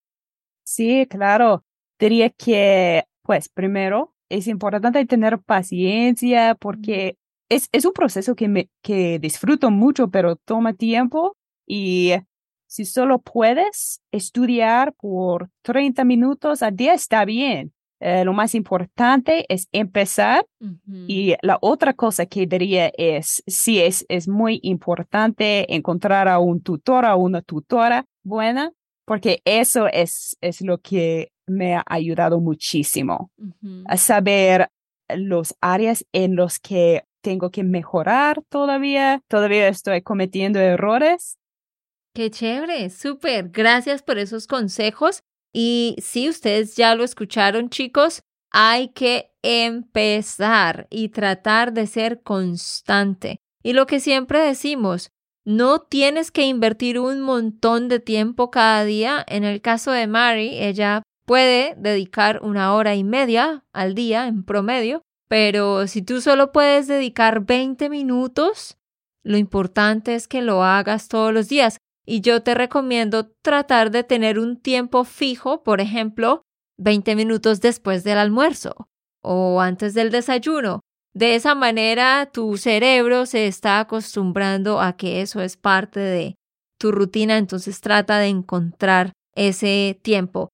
Sí, 0.64 1.06
claro. 1.10 1.64
Diría 1.98 2.30
que, 2.30 3.02
pues, 3.22 3.48
primero, 3.48 4.14
es 4.28 4.46
importante 4.46 5.04
tener 5.06 5.40
paciencia 5.40 6.54
porque 6.54 7.16
es, 7.48 7.68
es 7.72 7.84
un 7.84 7.92
proceso 7.92 8.36
que, 8.36 8.46
me, 8.46 8.70
que 8.80 9.18
disfruto 9.18 9.72
mucho, 9.72 10.08
pero 10.08 10.36
toma 10.36 10.72
tiempo 10.72 11.36
y 11.66 12.12
si 12.68 12.84
solo 12.84 13.18
puedes 13.18 14.02
estudiar 14.12 14.94
por 14.94 15.50
30 15.62 16.04
minutos 16.04 16.62
al 16.62 16.76
día, 16.76 16.94
está 16.94 17.24
bien. 17.24 17.72
Eh, 18.04 18.24
lo 18.24 18.32
más 18.32 18.56
importante 18.56 19.46
es 19.48 19.68
empezar 19.70 20.44
y 21.06 21.36
la 21.40 21.58
otra 21.60 21.94
cosa 21.94 22.26
que 22.26 22.48
diría 22.48 22.90
es, 22.98 23.44
sí, 23.46 23.80
es, 23.80 24.04
es 24.08 24.26
muy 24.26 24.58
importante 24.64 25.72
encontrar 25.72 26.26
a 26.26 26.40
un 26.40 26.60
tutor, 26.60 27.04
a 27.04 27.14
una 27.14 27.42
tutora 27.42 28.06
buena, 28.24 28.72
porque 29.04 29.40
eso 29.44 29.86
es, 29.86 30.36
es 30.40 30.62
lo 30.62 30.78
que 30.78 31.30
me 31.46 31.76
ha 31.76 31.84
ayudado 31.86 32.40
muchísimo 32.40 33.30
a 33.86 33.96
saber 33.96 34.68
los 35.08 35.54
áreas 35.60 36.04
en 36.10 36.34
los 36.34 36.58
que 36.58 37.04
tengo 37.20 37.52
que 37.52 37.62
mejorar 37.62 38.42
todavía. 38.48 39.22
Todavía 39.28 39.68
estoy 39.68 40.02
cometiendo 40.02 40.58
errores. 40.58 41.38
Qué 42.14 42.32
chévere, 42.32 42.90
súper. 42.90 43.50
Gracias 43.50 44.02
por 44.02 44.18
esos 44.18 44.48
consejos. 44.48 45.22
Y 45.52 45.96
si 45.98 46.28
ustedes 46.28 46.76
ya 46.76 46.94
lo 46.94 47.04
escucharon, 47.04 47.68
chicos, 47.68 48.22
hay 48.50 48.88
que 48.88 49.32
empezar 49.42 50.86
y 50.90 51.08
tratar 51.08 51.72
de 51.72 51.86
ser 51.86 52.22
constante. 52.22 53.40
Y 53.62 53.72
lo 53.72 53.86
que 53.86 54.00
siempre 54.00 54.40
decimos, 54.40 55.10
no 55.44 55.80
tienes 55.80 56.30
que 56.30 56.46
invertir 56.46 56.98
un 56.98 57.20
montón 57.20 57.88
de 57.88 58.00
tiempo 58.00 58.50
cada 58.50 58.84
día. 58.84 59.24
En 59.28 59.44
el 59.44 59.60
caso 59.60 59.90
de 59.90 60.06
Mary, 60.06 60.58
ella 60.58 61.02
puede 61.26 61.74
dedicar 61.76 62.40
una 62.42 62.74
hora 62.74 62.94
y 62.94 63.04
media 63.04 63.64
al 63.72 63.94
día 63.94 64.26
en 64.26 64.44
promedio, 64.44 65.02
pero 65.28 65.86
si 65.86 66.02
tú 66.02 66.20
solo 66.20 66.52
puedes 66.52 66.86
dedicar 66.86 67.44
20 67.44 67.88
minutos, 67.88 68.78
lo 69.24 69.36
importante 69.36 70.14
es 70.14 70.28
que 70.28 70.42
lo 70.42 70.62
hagas 70.62 71.08
todos 71.08 71.32
los 71.32 71.48
días. 71.48 71.78
Y 72.04 72.20
yo 72.20 72.42
te 72.42 72.54
recomiendo 72.54 73.30
tratar 73.42 73.90
de 73.90 74.04
tener 74.04 74.38
un 74.38 74.60
tiempo 74.60 75.04
fijo, 75.04 75.62
por 75.62 75.80
ejemplo, 75.80 76.42
20 76.78 77.14
minutos 77.14 77.60
después 77.60 78.04
del 78.04 78.18
almuerzo 78.18 78.88
o 79.22 79.60
antes 79.60 79.94
del 79.94 80.10
desayuno. 80.10 80.80
De 81.14 81.34
esa 81.34 81.54
manera 81.54 82.30
tu 82.32 82.56
cerebro 82.56 83.26
se 83.26 83.46
está 83.46 83.80
acostumbrando 83.80 84.80
a 84.80 84.96
que 84.96 85.20
eso 85.20 85.40
es 85.40 85.56
parte 85.56 86.00
de 86.00 86.34
tu 86.78 86.90
rutina, 86.90 87.36
entonces 87.36 87.80
trata 87.80 88.18
de 88.18 88.28
encontrar 88.28 89.12
ese 89.36 89.98
tiempo. 90.02 90.48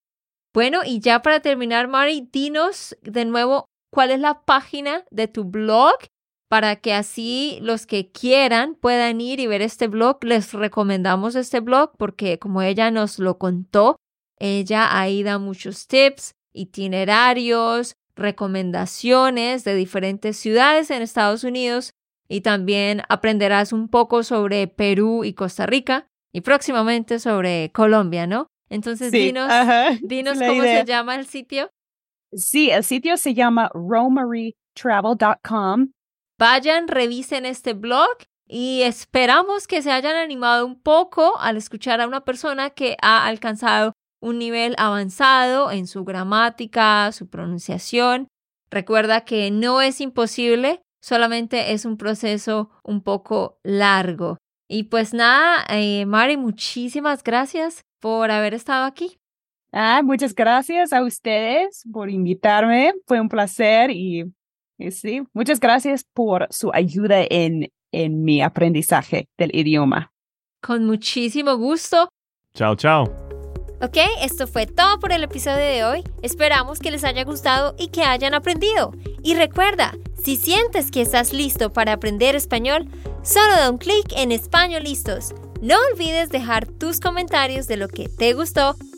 Bueno, 0.52 0.80
y 0.84 1.00
ya 1.00 1.22
para 1.22 1.40
terminar, 1.40 1.88
Mari, 1.88 2.28
dinos 2.32 2.96
de 3.02 3.24
nuevo 3.24 3.66
cuál 3.90 4.11
es 4.11 4.20
la 4.20 4.42
página 4.44 5.04
de 5.11 5.28
tu 5.28 5.44
blog 5.44 5.94
para 6.48 6.76
que 6.76 6.94
así 6.94 7.58
los 7.61 7.87
que 7.87 8.11
quieran 8.11 8.74
puedan 8.74 9.20
ir 9.20 9.40
y 9.40 9.46
ver 9.46 9.61
este 9.62 9.87
blog. 9.87 10.24
Les 10.24 10.54
recomendamos 10.54 11.34
este 11.34 11.61
blog 11.61 11.92
porque 11.96 12.38
como 12.38 12.62
ella 12.62 12.90
nos 12.90 13.18
lo 13.18 13.37
contó, 13.38 13.96
ella 14.38 14.98
ahí 14.98 15.22
da 15.22 15.38
muchos 15.38 15.87
tips, 15.87 16.34
itinerarios, 16.52 17.96
recomendaciones 18.16 19.64
de 19.64 19.74
diferentes 19.74 20.38
ciudades 20.38 20.90
en 20.90 21.02
Estados 21.02 21.44
Unidos 21.44 21.92
y 22.28 22.40
también 22.40 23.02
aprenderás 23.08 23.72
un 23.72 23.88
poco 23.88 24.22
sobre 24.22 24.68
Perú 24.68 25.24
y 25.24 25.34
Costa 25.34 25.66
Rica 25.66 26.06
y 26.32 26.40
próximamente 26.40 27.18
sobre 27.18 27.70
Colombia, 27.72 28.26
¿no? 28.26 28.46
Entonces 28.70 29.12
dinos, 29.12 29.50
dinos 30.02 30.38
cómo 30.38 30.62
se 30.62 30.84
llama 30.84 31.16
el 31.16 31.26
sitio. 31.26 31.70
Sí, 32.32 32.70
el 32.70 32.84
sitio 32.84 33.16
se 33.16 33.34
llama 33.34 33.70
romarytravel.com 33.72 35.88
Vayan, 36.38 36.87
revisen 36.87 37.44
este 37.44 37.74
blog 37.74 38.16
y 38.46 38.83
esperamos 38.83 39.66
que 39.66 39.83
se 39.83 39.90
hayan 39.90 40.14
animado 40.14 40.64
un 40.64 40.81
poco 40.81 41.38
al 41.40 41.57
escuchar 41.57 42.01
a 42.01 42.07
una 42.07 42.24
persona 42.24 42.70
que 42.70 42.96
ha 43.03 43.27
alcanzado 43.27 43.92
un 44.20 44.38
nivel 44.38 44.74
avanzado 44.79 45.70
en 45.72 45.87
su 45.87 46.05
gramática, 46.05 47.11
su 47.12 47.29
pronunciación. 47.29 48.29
Recuerda 48.70 49.22
que 49.22 49.51
no 49.51 49.81
es 49.81 50.01
imposible, 50.01 50.81
solamente 51.03 51.72
es 51.72 51.85
un 51.85 51.96
proceso 51.96 52.70
un 52.85 53.03
poco 53.03 53.59
largo. 53.64 54.38
Y 54.68 54.85
pues 54.85 55.14
nada, 55.14 55.64
eh, 55.70 56.07
Mari, 56.07 56.37
muchísimas 56.37 57.24
gracias 57.24 57.83
por 58.01 58.31
haber 58.31 58.55
estado 58.55 58.85
aquí. 58.85 59.18
Ah, 59.72 60.03
muchas 60.05 60.35
gracias 60.35 60.92
a 60.92 61.03
ustedes 61.03 61.83
por 61.92 62.11
invitarme. 62.11 62.92
Fue 63.07 63.20
un 63.20 63.29
placer 63.29 63.90
y 63.90 64.24
Sí, 64.91 65.23
muchas 65.33 65.61
gracias 65.61 66.05
por 66.14 66.47
su 66.51 66.71
ayuda 66.73 67.25
en, 67.29 67.69
en 67.93 68.23
mi 68.23 68.43
aprendizaje 68.43 69.27
del 69.37 69.55
idioma. 69.55 70.12
Con 70.62 70.87
muchísimo 70.87 71.57
gusto. 71.57 72.09
Chao, 72.55 72.77
chao. 72.77 73.05
Ok, 73.81 73.97
esto 74.23 74.49
fue 74.49 74.67
todo 74.67 74.99
por 74.99 75.12
el 75.12 75.23
episodio 75.23 75.64
de 75.64 75.85
hoy. 75.85 76.05
Esperamos 76.23 76.81
que 76.81 76.91
les 76.91 77.05
haya 77.05 77.23
gustado 77.23 77.77
y 77.79 77.88
que 77.88 78.03
hayan 78.03 78.35
aprendido. 78.35 78.93
Y 79.23 79.35
recuerda, 79.35 79.93
si 80.23 80.37
sientes 80.37 80.91
que 80.91 81.01
estás 81.01 81.33
listo 81.33 81.73
para 81.73 81.93
aprender 81.93 82.35
español, 82.35 82.88
solo 83.23 83.53
da 83.53 83.71
un 83.71 83.79
clic 83.79 84.12
en 84.17 84.33
Español 84.33 84.83
Listos. 84.83 85.33
No 85.62 85.77
olvides 85.93 86.31
dejar 86.31 86.67
tus 86.67 86.99
comentarios 86.99 87.67
de 87.69 87.77
lo 87.77 87.88
que 87.88 88.09
te 88.09 88.33
gustó 88.33 88.75